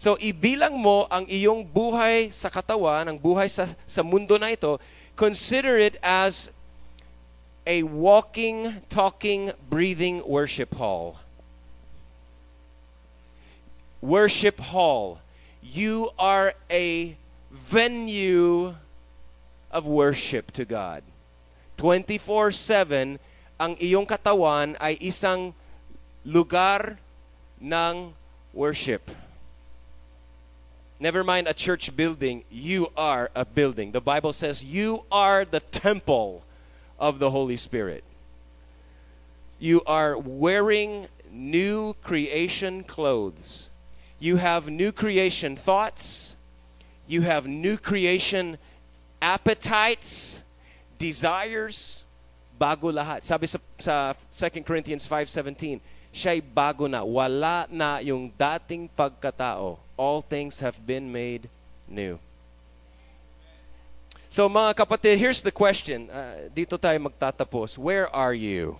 So 0.00 0.16
ibilang 0.16 0.80
mo 0.80 1.04
ang 1.12 1.28
iyong 1.28 1.60
buhay 1.60 2.32
sa 2.32 2.48
katawan, 2.48 3.04
ang 3.04 3.20
buhay 3.20 3.52
sa, 3.52 3.68
sa 3.84 4.00
mundo 4.00 4.40
na 4.40 4.56
ito, 4.56 4.80
consider 5.12 5.76
it 5.76 6.00
as 6.00 6.48
a 7.70 7.84
walking, 7.84 8.82
talking, 8.88 9.52
breathing 9.70 10.26
worship 10.26 10.74
hall. 10.74 11.20
Worship 14.02 14.58
hall. 14.58 15.20
You 15.62 16.10
are 16.18 16.54
a 16.68 17.14
venue 17.52 18.74
of 19.70 19.86
worship 19.86 20.50
to 20.58 20.64
God. 20.64 21.04
24-7, 21.78 23.22
ang 23.54 23.76
iyong 23.78 24.02
katawan 24.02 24.74
ay 24.82 24.98
isang 24.98 25.54
lugar 26.26 26.98
ng 27.62 28.10
worship. 28.50 29.14
Never 30.98 31.22
mind 31.22 31.46
a 31.46 31.54
church 31.54 31.94
building, 31.94 32.42
you 32.50 32.90
are 32.98 33.30
a 33.30 33.46
building. 33.46 33.94
The 33.94 34.02
Bible 34.02 34.34
says 34.34 34.66
you 34.66 35.06
are 35.06 35.46
the 35.46 35.60
temple 35.60 36.42
of 37.00 37.18
the 37.18 37.30
Holy 37.30 37.56
Spirit. 37.56 38.04
You 39.58 39.82
are 39.86 40.16
wearing 40.16 41.08
new 41.32 41.94
creation 42.04 42.84
clothes. 42.84 43.70
You 44.20 44.36
have 44.36 44.68
new 44.68 44.92
creation 44.92 45.56
thoughts. 45.56 46.36
You 47.08 47.22
have 47.22 47.48
new 47.48 47.76
creation 47.76 48.58
appetites, 49.20 50.42
desires. 50.98 52.04
Bago 52.60 52.92
lahat. 52.92 53.24
Sabi 53.24 53.48
sa, 53.48 53.58
sa 53.80 54.12
2 54.30 54.62
Corinthians 54.62 55.08
5.17, 55.08 55.80
siya'y 56.12 56.44
bago 56.44 56.84
na. 56.84 57.00
Wala 57.00 57.64
na 57.72 57.98
yung 58.04 58.28
dating 58.36 58.92
pagkatao 58.92 59.80
all 60.00 60.22
things 60.22 60.60
have 60.60 60.80
been 60.86 61.12
made 61.12 61.50
new. 61.86 62.18
So 64.30 64.46
mga 64.46 64.78
kapatid, 64.78 65.18
here's 65.18 65.42
the 65.42 65.50
question. 65.50 66.06
Uh, 66.06 66.46
dito 66.54 66.78
tayo 66.78 66.94
magtatapos. 67.02 67.74
Where 67.74 68.06
are 68.14 68.30
you? 68.30 68.78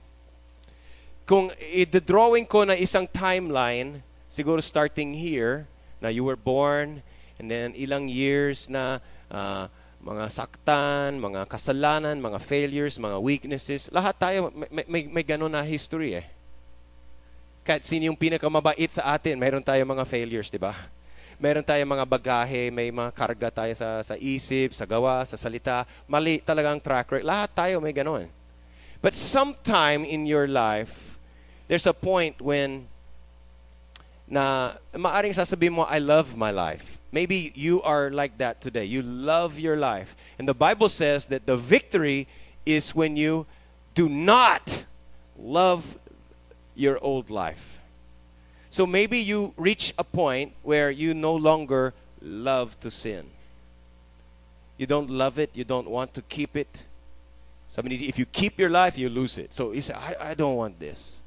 Kung 1.26 1.50
i-drawing 1.58 2.46
ko 2.46 2.62
na 2.62 2.78
isang 2.78 3.02
timeline, 3.10 3.98
siguro 4.30 4.62
starting 4.62 5.10
here, 5.10 5.66
na 5.98 6.06
you 6.06 6.22
were 6.22 6.38
born, 6.38 7.02
and 7.42 7.50
then 7.50 7.74
ilang 7.74 8.06
years 8.06 8.70
na 8.70 9.02
uh, 9.26 9.66
mga 9.98 10.30
saktan, 10.30 11.18
mga 11.18 11.50
kasalanan, 11.50 12.22
mga 12.22 12.38
failures, 12.38 12.94
mga 13.02 13.18
weaknesses, 13.18 13.90
lahat 13.90 14.14
tayo 14.22 14.54
may, 14.54 14.86
may, 14.86 15.02
may 15.10 15.24
ganun 15.26 15.50
na 15.50 15.66
history 15.66 16.14
eh. 16.14 16.30
Kahit 17.66 17.82
sino 17.82 18.06
yung 18.06 18.14
pinakamabait 18.14 18.94
sa 18.94 19.18
atin, 19.18 19.34
mayroon 19.34 19.66
tayo 19.66 19.82
mga 19.82 20.06
failures, 20.06 20.46
di 20.46 20.62
ba? 20.62 20.78
Meron 21.40 21.64
tayong 21.64 21.88
mga 21.88 22.04
bagahe, 22.04 22.68
may 22.68 22.92
mga 22.92 23.10
karga 23.16 23.48
tayo 23.48 23.72
sa, 23.72 24.04
sa 24.04 24.14
isip, 24.20 24.76
sa 24.76 24.84
gawa, 24.84 25.24
sa 25.24 25.40
salita. 25.40 25.88
Mali 26.04 26.44
talagang 26.44 26.76
track 26.76 27.08
record. 27.08 27.24
Lahat 27.24 27.48
tayo 27.56 27.80
may 27.80 27.96
ganun. 27.96 28.28
But 29.00 29.16
sometime 29.16 30.04
in 30.04 30.28
your 30.28 30.44
life, 30.44 31.16
there's 31.66 31.88
a 31.88 31.96
point 31.96 32.36
when 32.44 32.84
na 34.28 34.76
maaring 34.94 35.34
sasabihin 35.34 35.80
mo, 35.80 35.88
I 35.88 35.98
love 35.98 36.36
my 36.36 36.52
life. 36.52 37.00
Maybe 37.10 37.50
you 37.56 37.82
are 37.82 38.12
like 38.12 38.38
that 38.38 38.60
today. 38.60 38.84
You 38.84 39.02
love 39.02 39.58
your 39.58 39.74
life. 39.74 40.14
And 40.38 40.46
the 40.46 40.54
Bible 40.54 40.86
says 40.86 41.26
that 41.32 41.48
the 41.48 41.56
victory 41.56 42.28
is 42.62 42.94
when 42.94 43.16
you 43.16 43.50
do 43.96 44.08
not 44.08 44.84
love 45.34 45.98
your 46.76 47.02
old 47.02 47.30
life. 47.30 47.79
So 48.70 48.86
maybe 48.86 49.18
you 49.18 49.52
reach 49.56 49.92
a 49.98 50.04
point 50.04 50.52
where 50.62 50.90
you 50.90 51.12
no 51.12 51.34
longer 51.34 51.92
love 52.22 52.78
to 52.80 52.90
sin. 52.90 53.26
You 54.78 54.86
don't 54.86 55.10
love 55.10 55.38
it, 55.38 55.50
you 55.52 55.64
don't 55.64 55.90
want 55.90 56.14
to 56.14 56.22
keep 56.22 56.56
it. 56.56 56.84
Somebody, 57.68 58.08
if 58.08 58.18
you 58.18 58.26
keep 58.26 58.58
your 58.58 58.70
life, 58.70 58.96
you 58.96 59.08
lose 59.08 59.38
it. 59.38 59.54
So 59.54 59.72
you 59.72 59.82
say, 59.82 59.94
I, 59.94 60.30
I 60.30 60.34
don't 60.34 60.56
want 60.56 60.78
this. 60.78 61.20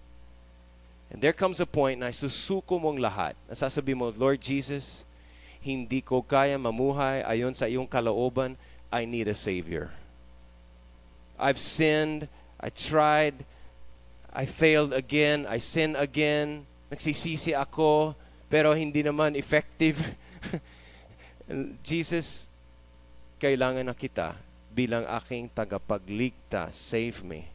And 1.11 1.21
there 1.21 1.31
comes 1.31 1.59
a 1.59 1.65
point 1.65 1.99
na 1.99 2.07
susuko 2.07 2.81
mong 2.81 2.97
lahat. 2.97 3.35
Nasasabi 3.51 3.95
mo, 3.95 4.11
Lord 4.17 4.41
Jesus, 4.41 5.05
hindi 5.61 6.01
ko 6.01 6.23
kaya 6.23 6.57
mamuhay 6.57 7.23
ayon 7.27 7.53
sa 7.53 7.65
iyong 7.65 7.87
kalooban. 7.87 8.57
I 8.91 9.05
need 9.05 9.27
a 9.27 9.35
Savior. 9.35 9.91
I've 11.37 11.59
sinned. 11.59 12.27
I 12.59 12.69
tried. 12.69 13.45
I 14.33 14.45
failed 14.45 14.91
again. 14.91 15.45
I 15.45 15.59
sin 15.59 15.95
again. 15.95 16.65
Nagsisisi 16.93 17.57
ako, 17.57 18.13
pero 18.45 18.77
hindi 18.77 19.01
naman 19.01 19.33
effective. 19.33 19.97
Jesus, 21.89 22.45
kailangan 23.41 23.81
na 23.81 23.97
kita 23.97 24.37
bilang 24.69 25.09
aking 25.09 25.49
tagapagligtas. 25.49 26.77
Save 26.77 27.25
me. 27.25 27.49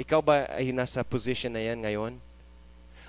Ikaw 0.00 0.20
ba 0.24 0.48
ay 0.56 0.72
nasa 0.72 1.04
position 1.04 1.52
na 1.52 1.60
yan 1.60 1.84
ngayon? 1.84 2.12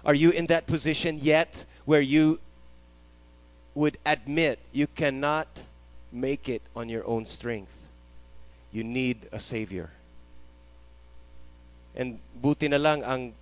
Are 0.04 0.16
you 0.16 0.32
in 0.36 0.48
that 0.52 0.68
position 0.68 1.20
yet 1.20 1.64
where 1.84 2.04
you 2.04 2.40
would 3.76 4.00
admit 4.08 4.60
you 4.72 4.88
cannot 4.88 5.48
make 6.12 6.48
it 6.48 6.64
on 6.76 6.88
your 6.88 7.04
own 7.08 7.28
strength? 7.28 7.88
You 8.72 8.84
need 8.84 9.28
a 9.32 9.40
Savior. 9.40 9.92
And 11.98 12.20
buti 12.40 12.72
na 12.72 12.80
lang 12.80 13.04
ang 13.04 13.36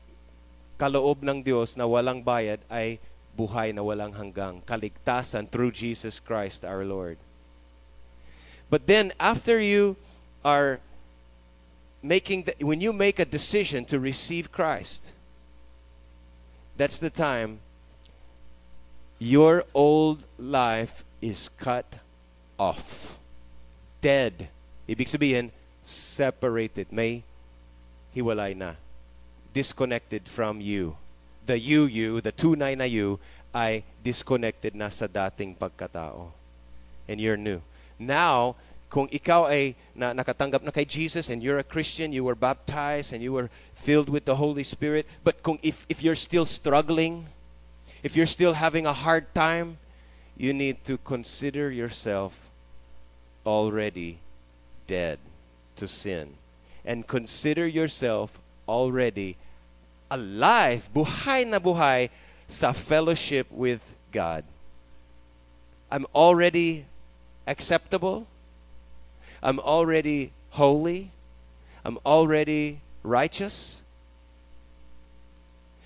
kaloob 0.75 1.23
ng 1.23 1.43
Diyos 1.43 1.79
na 1.79 1.87
walang 1.87 2.23
bayad 2.23 2.59
ay 2.67 2.99
buhay 3.35 3.75
na 3.75 3.83
walang 3.83 4.15
hanggang, 4.15 4.63
kaligtasan 4.63 5.47
through 5.51 5.71
Jesus 5.71 6.19
Christ 6.19 6.63
our 6.63 6.87
Lord. 6.87 7.19
But 8.69 8.87
then 8.87 9.11
after 9.19 9.59
you 9.59 9.95
are 10.43 10.79
making 12.01 12.43
the, 12.47 12.53
when 12.63 12.81
you 12.81 12.93
make 12.93 13.19
a 13.19 13.25
decision 13.27 13.85
to 13.91 13.99
receive 13.99 14.51
Christ, 14.51 15.11
that's 16.77 16.97
the 16.97 17.09
time 17.09 17.59
your 19.19 19.63
old 19.73 20.23
life 20.37 21.03
is 21.21 21.49
cut 21.57 21.99
off. 22.59 23.15
Dead. 24.01 24.47
Ibig 24.87 25.07
sabihin, 25.07 25.49
separated. 25.83 26.91
May 26.91 27.23
hiwalay 28.13 28.53
na 28.53 28.75
disconnected 29.55 30.27
from 30.27 30.59
you. 30.59 30.99
The 31.47 31.57
you, 31.57 31.87
you, 31.87 32.19
the 32.19 32.35
tunay 32.35 32.75
na 32.75 32.83
you, 32.83 33.23
ay 33.55 33.87
disconnected 34.03 34.75
na 34.75 34.91
sa 34.91 35.07
dating 35.07 35.55
pagkatao. 35.55 36.35
And 37.07 37.23
you're 37.23 37.39
new. 37.39 37.63
Now, 37.95 38.59
kung 38.91 39.07
ikaw 39.07 39.47
ay 39.47 39.79
na, 39.95 40.11
nakatanggap 40.11 40.59
na 40.59 40.75
kay 40.75 40.83
Jesus 40.83 41.31
and 41.31 41.39
you're 41.39 41.57
a 41.57 41.63
Christian, 41.63 42.11
you 42.11 42.27
were 42.27 42.35
baptized 42.35 43.15
and 43.15 43.23
you 43.23 43.31
were 43.31 43.47
filled 43.73 44.11
with 44.11 44.27
the 44.27 44.35
Holy 44.35 44.67
Spirit, 44.67 45.07
but 45.23 45.39
kung 45.39 45.57
if, 45.63 45.87
if 45.87 46.03
you're 46.03 46.19
still 46.19 46.45
struggling, 46.45 47.31
if 48.03 48.19
you're 48.19 48.27
still 48.27 48.59
having 48.59 48.85
a 48.85 48.93
hard 48.93 49.31
time, 49.33 49.79
you 50.35 50.51
need 50.51 50.83
to 50.83 50.99
consider 50.99 51.71
yourself 51.71 52.35
already 53.45 54.19
dead 54.87 55.19
to 55.77 55.87
sin. 55.87 56.35
And 56.83 57.07
consider 57.07 57.65
yourself 57.65 58.37
already 58.67 59.37
alive, 60.09 60.89
buhay 60.93 61.47
na 61.47 61.59
buhay 61.59 62.09
sa 62.47 62.73
fellowship 62.73 63.47
with 63.51 63.81
God. 64.11 64.43
I'm 65.91 66.05
already 66.13 66.85
acceptable. 67.47 68.27
I'm 69.41 69.59
already 69.59 70.31
holy. 70.51 71.11
I'm 71.83 71.99
already 72.05 72.81
righteous. 73.03 73.81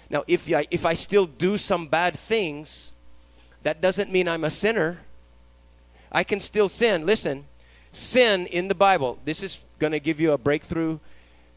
Now, 0.10 0.24
if 0.28 0.52
I, 0.52 0.66
if 0.72 0.86
I 0.86 0.94
still 0.94 1.26
do 1.26 1.58
some 1.58 1.88
bad 1.88 2.18
things, 2.18 2.94
that 3.64 3.82
doesn't 3.82 4.12
mean 4.12 4.28
I'm 4.28 4.44
a 4.44 4.50
sinner. 4.50 5.00
I 6.12 6.24
can 6.24 6.40
still 6.40 6.70
sin. 6.70 7.06
Listen, 7.06 7.46
sin 7.92 8.48
in 8.48 8.68
the 8.68 8.76
Bible, 8.76 9.20
this 9.26 9.44
is 9.44 9.64
going 9.78 9.92
to 9.92 10.00
give 10.00 10.20
you 10.20 10.32
a 10.32 10.38
breakthrough 10.38 11.00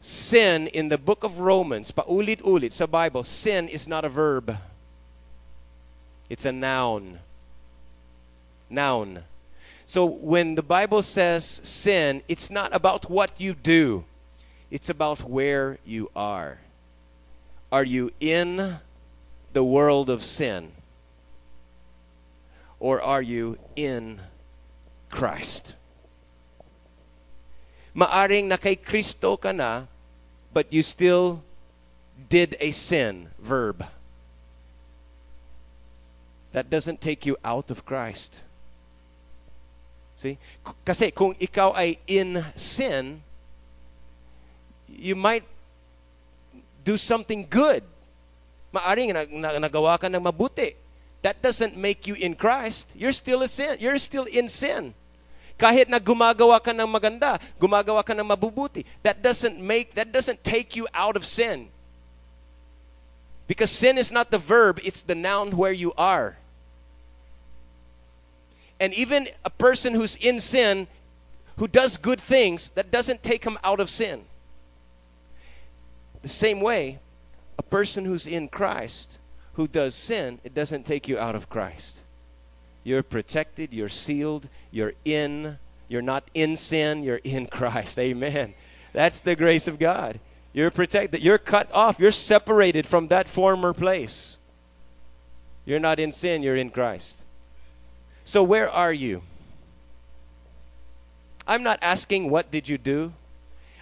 sin 0.03 0.67
in 0.67 0.89
the 0.89 0.97
book 0.97 1.23
of 1.23 1.39
Romans, 1.39 1.91
paulit-ulit 1.91 2.43
ulit 2.43 2.73
sa 2.73 2.85
Bible, 2.85 3.23
sin 3.23 3.71
is 3.71 3.87
not 3.87 4.03
a 4.03 4.09
verb. 4.09 4.57
It's 6.29 6.43
a 6.43 6.51
noun. 6.51 7.19
Noun. 8.69 9.23
So 9.85 10.03
when 10.03 10.55
the 10.55 10.63
Bible 10.63 11.03
says 11.03 11.61
sin, 11.63 12.21
it's 12.27 12.51
not 12.51 12.75
about 12.75 13.09
what 13.09 13.39
you 13.39 13.53
do. 13.55 14.03
It's 14.69 14.89
about 14.89 15.23
where 15.23 15.79
you 15.85 16.11
are. 16.15 16.59
Are 17.71 17.83
you 17.83 18.11
in 18.19 18.79
the 19.53 19.63
world 19.63 20.09
of 20.09 20.25
sin? 20.25 20.73
or 22.83 22.99
are 22.99 23.21
you 23.21 23.57
in 23.79 24.19
Christ? 25.07 25.71
Maaring 27.95 28.51
na 28.51 28.59
kay 28.59 28.75
Kristo 28.75 29.39
ka 29.39 29.55
na, 29.55 29.87
but 30.53 30.71
you 30.71 30.83
still 30.83 31.43
did 32.29 32.55
a 32.59 32.71
sin, 32.71 33.29
verb. 33.39 33.85
That 36.51 36.69
doesn't 36.69 37.01
take 37.01 37.25
you 37.25 37.35
out 37.43 37.71
of 37.71 37.85
Christ. 37.85 38.41
See? 40.15 40.37
Kasi 40.85 41.09
kung 41.09 41.33
ikaw 41.41 41.73
ay 41.73 41.97
in 42.05 42.45
sin, 42.55 43.25
you 44.87 45.17
might 45.17 45.43
do 46.85 46.95
something 46.95 47.49
good. 47.49 47.81
Maaring 48.69 49.11
nagawa 49.11 49.97
ka 49.99 50.07
ng 50.07 50.21
mabuti. 50.21 50.77
That 51.23 51.41
doesn't 51.41 51.75
make 51.75 52.05
you 52.05 52.13
in 52.13 52.35
Christ. 52.35 52.93
You're 52.93 53.15
still 53.15 53.41
a 53.41 53.47
sin. 53.47 53.77
You're 53.79 53.97
still 53.97 54.25
in 54.29 54.47
sin. 54.47 54.93
Kahit 55.63 55.87
na 55.87 55.95
gumagawa 55.95 56.59
ka 56.59 56.75
ng 56.75 56.91
maganda, 56.91 57.39
gumagawa 57.55 58.03
ka 58.03 58.11
ng 58.11 58.27
mabubuti, 58.27 58.83
that 58.99 59.23
doesn't 59.23 59.55
make 59.63 59.95
that 59.95 60.11
doesn't 60.11 60.43
take 60.43 60.75
you 60.75 60.91
out 60.91 61.15
of 61.15 61.23
sin. 61.23 61.71
Because 63.47 63.71
sin 63.71 63.97
is 63.97 64.11
not 64.11 64.27
the 64.27 64.37
verb, 64.37 64.83
it's 64.83 64.99
the 64.99 65.15
noun 65.15 65.55
where 65.55 65.71
you 65.71 65.95
are. 65.95 66.35
And 68.75 68.93
even 68.93 69.31
a 69.45 69.49
person 69.49 69.95
who's 69.95 70.17
in 70.19 70.43
sin, 70.43 70.87
who 71.55 71.71
does 71.71 71.95
good 71.95 72.19
things, 72.19 72.75
that 72.75 72.91
doesn't 72.91 73.23
take 73.23 73.45
him 73.47 73.57
out 73.63 73.79
of 73.79 73.87
sin. 73.89 74.27
The 76.23 76.27
same 76.27 76.59
way, 76.59 76.99
a 77.57 77.63
person 77.63 78.03
who's 78.03 78.27
in 78.27 78.49
Christ, 78.49 79.17
who 79.53 79.71
does 79.71 79.95
sin, 79.95 80.43
it 80.43 80.53
doesn't 80.53 80.83
take 80.83 81.07
you 81.07 81.17
out 81.17 81.35
of 81.35 81.47
Christ. 81.47 82.02
You're 82.83 83.03
protected, 83.03 83.73
you're 83.73 83.89
sealed, 83.89 84.49
you're 84.71 84.93
in, 85.05 85.57
you're 85.87 86.01
not 86.01 86.23
in 86.33 86.57
sin, 86.57 87.03
you're 87.03 87.21
in 87.23 87.47
Christ. 87.51 87.97
Amen. 87.99 88.53
That's 88.91 89.21
the 89.21 89.35
grace 89.35 89.67
of 89.67 89.79
God. 89.79 90.19
You're 90.53 90.69
protected, 90.69 91.23
you're 91.23 91.39
cut 91.39 91.71
off, 91.73 91.97
you're 91.97 92.11
separated 92.11 92.85
from 92.85 93.07
that 93.07 93.27
former 93.27 93.73
place. 93.73 94.37
You're 95.65 95.79
not 95.79 95.99
in 95.99 96.11
sin, 96.11 96.43
you're 96.43 96.57
in 96.57 96.69
Christ. 96.69 97.23
So 98.23 98.43
where 98.43 98.69
are 98.69 98.93
you? 98.93 99.23
I'm 101.47 101.63
not 101.63 101.79
asking 101.81 102.29
what 102.29 102.51
did 102.51 102.69
you 102.69 102.77
do. 102.77 103.13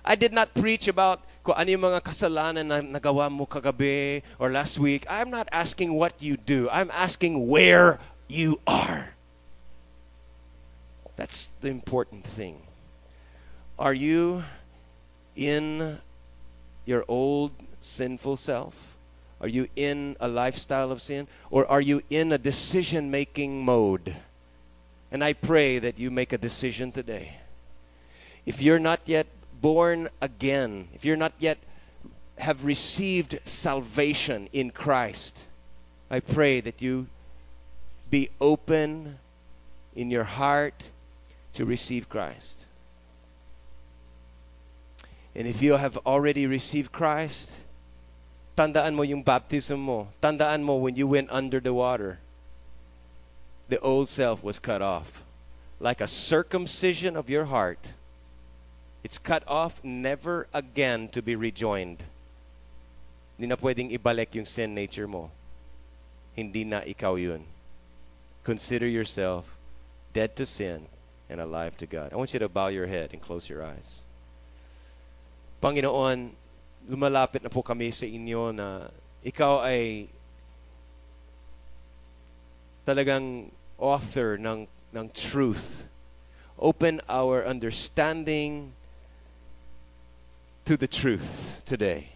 I 0.03 0.15
did 0.15 0.33
not 0.33 0.53
preach 0.53 0.87
about 0.87 1.21
kung 1.43 1.53
ano 1.57 1.69
yung 1.69 1.85
mga 1.85 2.01
kasalanan 2.01 2.65
na 2.65 2.81
nagawa 2.81 3.29
mo 3.29 3.45
kagabi 3.45 4.21
or 4.37 4.49
last 4.49 4.77
week. 4.77 5.05
I'm 5.09 5.29
not 5.29 5.49
asking 5.51 5.93
what 5.93 6.17
you 6.21 6.37
do. 6.37 6.69
I'm 6.69 6.89
asking 6.89 7.49
where 7.49 7.99
you 8.31 8.59
are. 8.65 9.09
That's 11.15 11.51
the 11.61 11.67
important 11.67 12.25
thing. 12.25 12.61
Are 13.77 13.93
you 13.93 14.43
in 15.35 15.99
your 16.85 17.05
old 17.07 17.51
sinful 17.79 18.37
self? 18.37 18.95
Are 19.39 19.47
you 19.47 19.67
in 19.75 20.15
a 20.19 20.27
lifestyle 20.27 20.91
of 20.91 21.01
sin? 21.01 21.27
Or 21.49 21.65
are 21.65 21.81
you 21.81 22.01
in 22.09 22.31
a 22.31 22.37
decision 22.37 23.11
making 23.11 23.65
mode? 23.65 24.15
And 25.11 25.23
I 25.23 25.33
pray 25.33 25.79
that 25.79 25.99
you 25.99 26.09
make 26.09 26.31
a 26.31 26.37
decision 26.37 26.91
today. 26.91 27.37
If 28.45 28.61
you're 28.61 28.79
not 28.79 29.01
yet 29.05 29.27
born 29.61 30.09
again, 30.21 30.87
if 30.93 31.05
you're 31.05 31.17
not 31.17 31.33
yet 31.37 31.57
have 32.37 32.65
received 32.65 33.39
salvation 33.45 34.47
in 34.53 34.71
Christ, 34.71 35.45
I 36.09 36.19
pray 36.19 36.61
that 36.61 36.81
you 36.81 37.07
be 38.11 38.29
open 38.39 39.17
in 39.95 40.11
your 40.11 40.25
heart 40.25 40.91
to 41.53 41.65
receive 41.65 42.09
Christ. 42.09 42.65
And 45.33 45.47
if 45.47 45.61
you 45.61 45.73
have 45.77 45.97
already 46.05 46.45
received 46.45 46.91
Christ, 46.91 47.55
tandaan 48.55 48.93
mo 48.93 49.01
yung 49.01 49.23
baptism 49.23 49.79
mo. 49.79 50.09
Tandaan 50.21 50.61
mo 50.61 50.75
when 50.75 50.95
you 50.95 51.07
went 51.07 51.31
under 51.31 51.59
the 51.59 51.73
water, 51.73 52.19
the 53.69 53.79
old 53.79 54.09
self 54.09 54.43
was 54.43 54.59
cut 54.59 54.81
off. 54.81 55.23
Like 55.79 56.01
a 56.01 56.07
circumcision 56.07 57.15
of 57.15 57.29
your 57.29 57.45
heart 57.45 57.93
It's 59.03 59.17
cut 59.17 59.43
off, 59.47 59.83
never 59.83 60.47
again 60.53 61.09
to 61.09 61.21
be 61.21 61.35
rejoined. 61.35 62.03
Hindi 63.37 63.49
na 63.49 63.57
pwedeng 63.57 63.89
ibalik 63.89 64.37
yung 64.37 64.45
sin 64.45 64.77
nature 64.77 65.09
mo. 65.09 65.33
Hindi 66.37 66.61
na 66.63 66.85
ikaw 66.85 67.17
yun. 67.17 67.41
Consider 68.43 68.87
yourself 68.87 69.57
dead 70.13 70.35
to 70.35 70.45
sin 70.45 70.87
and 71.29 71.39
alive 71.39 71.77
to 71.77 71.85
God. 71.85 72.11
I 72.11 72.15
want 72.15 72.33
you 72.33 72.39
to 72.39 72.49
bow 72.49 72.67
your 72.67 72.87
head 72.87 73.09
and 73.13 73.21
close 73.21 73.47
your 73.47 73.63
eyes. 73.63 74.03
Panginoon, 75.61 76.31
lumalapit 76.89 77.43
na 77.43 77.49
po 77.49 77.61
kami 77.61 77.93
sa 77.93 78.05
inyo 78.05 78.49
na 78.49 78.89
ikaw 79.21 79.61
ay 79.61 80.09
talagang 82.85 83.53
author 83.77 84.37
ng, 84.37 84.65
ng 84.93 85.07
truth. 85.13 85.85
Open 86.57 87.01
our 87.07 87.45
understanding 87.45 88.73
to 90.65 90.77
the 90.77 90.89
truth 90.89 91.53
today. 91.65 92.09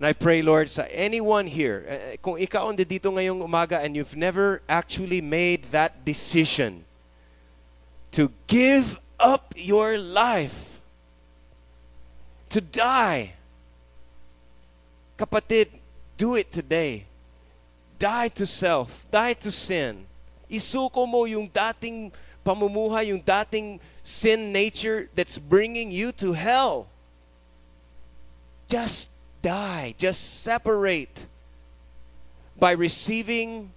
And 0.00 0.06
I 0.06 0.14
pray, 0.14 0.40
Lord, 0.40 0.70
sa 0.72 0.88
anyone 0.88 1.44
here, 1.44 1.84
uh, 1.84 2.16
kung 2.24 2.40
ikaw 2.40 2.72
andi 2.72 2.88
dito 2.88 3.12
ngayong 3.12 3.44
umaga 3.44 3.84
and 3.84 3.92
you've 3.92 4.16
never 4.16 4.64
actually 4.64 5.20
made 5.20 5.68
that 5.76 6.08
decision 6.08 6.88
to 8.16 8.32
give 8.48 8.96
up 9.20 9.52
your 9.60 10.00
life, 10.00 10.80
to 12.48 12.64
die, 12.64 13.36
kapatid, 15.20 15.68
do 16.16 16.32
it 16.32 16.48
today. 16.48 17.04
Die 18.00 18.28
to 18.40 18.48
self, 18.48 19.04
die 19.12 19.36
to 19.36 19.52
sin. 19.52 20.08
Isuko 20.48 21.04
mo 21.04 21.28
yung 21.28 21.44
dating 21.44 22.08
pamumuhay, 22.40 23.12
yung 23.12 23.20
dating 23.20 23.76
sin 24.00 24.48
nature 24.48 25.12
that's 25.12 25.36
bringing 25.36 25.92
you 25.92 26.08
to 26.16 26.32
hell. 26.32 26.88
Just 28.64 29.12
die. 29.42 29.96
Just 29.96 30.44
separate 30.44 31.26
by 32.60 32.76
receiving 32.76 33.72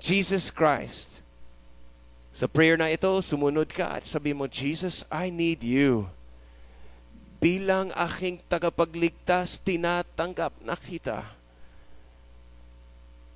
Jesus 0.00 0.48
Christ. 0.48 1.20
Sa 2.34 2.50
prayer 2.50 2.74
na 2.74 2.90
ito, 2.90 3.08
sumunod 3.22 3.70
ka 3.70 3.94
at 3.94 4.02
sabi 4.02 4.34
mo, 4.34 4.50
Jesus, 4.50 5.06
I 5.06 5.30
need 5.30 5.62
you. 5.62 6.10
Bilang 7.38 7.94
aking 7.94 8.42
tagapagligtas, 8.50 9.60
tinatanggap 9.62 10.50
na 10.64 10.74
kita. 10.74 11.22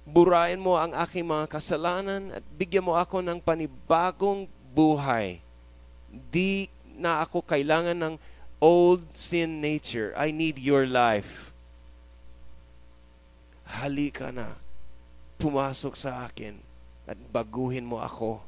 Burahin 0.08 0.58
mo 0.58 0.74
ang 0.74 0.96
aking 0.96 1.22
mga 1.22 1.46
kasalanan 1.46 2.40
at 2.40 2.44
bigyan 2.56 2.82
mo 2.82 2.96
ako 2.96 3.20
ng 3.20 3.38
panibagong 3.38 4.48
buhay. 4.72 5.38
Di 6.32 6.72
na 6.96 7.22
ako 7.22 7.44
kailangan 7.44 7.94
ng 7.94 8.14
old 8.58 9.04
sin 9.14 9.60
nature. 9.60 10.10
I 10.18 10.34
need 10.34 10.58
your 10.58 10.88
life. 10.88 11.47
Halika 13.68 14.32
na. 14.32 14.56
Pumasok 15.38 15.94
sa 15.94 16.26
akin 16.26 16.58
at 17.06 17.16
baguhin 17.30 17.84
mo 17.84 18.00
ako. 18.00 18.40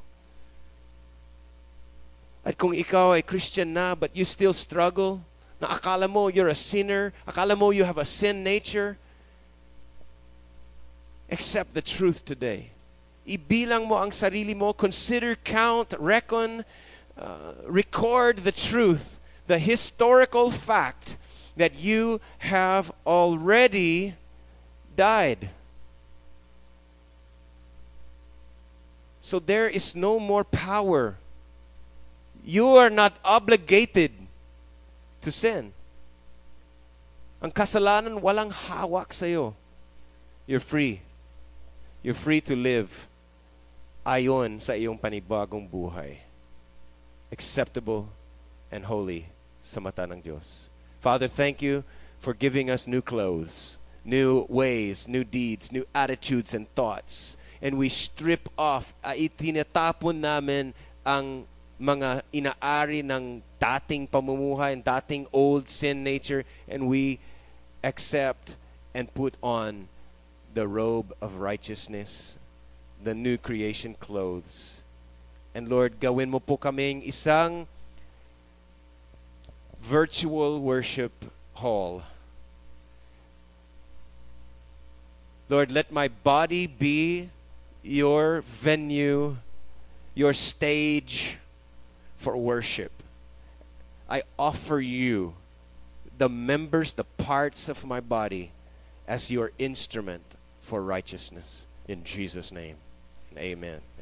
At 2.41 2.57
kung 2.57 2.73
ikaw 2.73 3.13
ay 3.13 3.21
Christian 3.21 3.77
na 3.77 3.93
but 3.93 4.11
you 4.17 4.25
still 4.25 4.53
struggle, 4.53 5.21
na 5.61 5.77
akala 5.77 6.09
mo 6.09 6.27
you're 6.27 6.49
a 6.49 6.57
sinner, 6.57 7.13
akala 7.29 7.53
mo 7.53 7.69
you 7.69 7.85
have 7.85 8.01
a 8.01 8.05
sin 8.05 8.43
nature, 8.43 8.97
accept 11.29 11.77
the 11.77 11.85
truth 11.85 12.25
today. 12.25 12.73
Ibilang 13.29 13.85
mo 13.85 14.01
ang 14.01 14.09
sarili 14.09 14.57
mo, 14.57 14.73
consider, 14.73 15.37
count, 15.37 15.93
reckon, 16.01 16.65
uh, 17.15 17.53
record 17.69 18.41
the 18.43 18.51
truth 18.51 19.21
the 19.51 19.59
historical 19.59 20.49
fact 20.49 21.17
that 21.57 21.75
you 21.75 22.21
have 22.39 22.91
already 23.05 24.15
died. 24.95 25.49
So 29.21 29.39
there 29.39 29.69
is 29.69 29.95
no 29.95 30.19
more 30.19 30.43
power. 30.43 31.15
You 32.43 32.75
are 32.75 32.89
not 32.89 33.15
obligated 33.23 34.11
to 35.21 35.31
sin. 35.31 35.73
Ang 37.41 37.49
kasalanan 37.53 38.21
walang 38.21 38.49
hawak 38.49 39.13
sa. 39.13 39.25
You're 39.25 40.61
free. 40.61 41.01
You're 42.01 42.17
free 42.17 42.41
to 42.49 42.57
live 42.57 43.09
ayon 44.05 44.61
sa 44.61 44.73
iyong 44.73 44.97
panibagong 44.97 45.69
buhay. 45.69 46.17
Acceptable 47.29 48.09
and 48.73 48.85
holy 48.85 49.29
sa 49.61 49.77
mata 49.81 50.05
ng 50.09 50.21
Diyos. 50.21 50.69
Father, 51.01 51.29
thank 51.29 51.61
you 51.61 51.85
for 52.21 52.33
giving 52.33 52.69
us 52.69 52.85
new 52.85 53.01
clothes, 53.01 53.80
new 54.03 54.45
ways, 54.49 55.07
new 55.07 55.23
deeds, 55.23 55.71
new 55.71 55.85
attitudes 55.93 56.53
and 56.53 56.67
thoughts 56.75 57.37
and 57.61 57.77
we 57.77 57.87
strip 57.87 58.49
off, 58.57 58.93
uh, 59.05 59.13
itinatapon 59.13 60.17
namin 60.17 60.73
ang 61.05 61.45
mga 61.77 62.25
inaari 62.33 63.05
ng 63.05 63.41
dating 63.61 64.09
pamumuhay, 64.09 64.73
and 64.73 64.83
dating 64.83 65.29
old 65.31 65.69
sin 65.69 66.03
nature, 66.03 66.43
and 66.67 66.89
we 66.89 67.21
accept 67.85 68.57
and 68.93 69.13
put 69.13 69.37
on 69.41 69.87
the 70.53 70.67
robe 70.67 71.13
of 71.21 71.37
righteousness, 71.37 72.37
the 73.01 73.13
new 73.13 73.37
creation 73.37 73.93
clothes. 73.93 74.81
And 75.53 75.69
Lord, 75.69 76.01
gawin 76.01 76.29
mo 76.29 76.39
po 76.41 76.57
kaming 76.57 77.05
isang 77.05 77.67
virtual 79.81 80.61
worship 80.61 81.13
hall. 81.61 82.01
Lord, 85.51 85.69
let 85.69 85.91
my 85.91 86.07
body 86.07 86.65
be 86.65 87.29
your 87.83 88.39
venue, 88.39 89.35
your 90.15 90.33
stage 90.33 91.37
for 92.15 92.37
worship. 92.37 92.93
I 94.09 94.23
offer 94.39 94.79
you 94.79 95.33
the 96.17 96.29
members, 96.29 96.93
the 96.93 97.03
parts 97.03 97.67
of 97.67 97.83
my 97.83 97.99
body 97.99 98.51
as 99.09 99.29
your 99.29 99.51
instrument 99.59 100.23
for 100.61 100.81
righteousness. 100.81 101.65
In 101.85 102.05
Jesus' 102.05 102.53
name, 102.53 102.77
amen. 103.37 103.81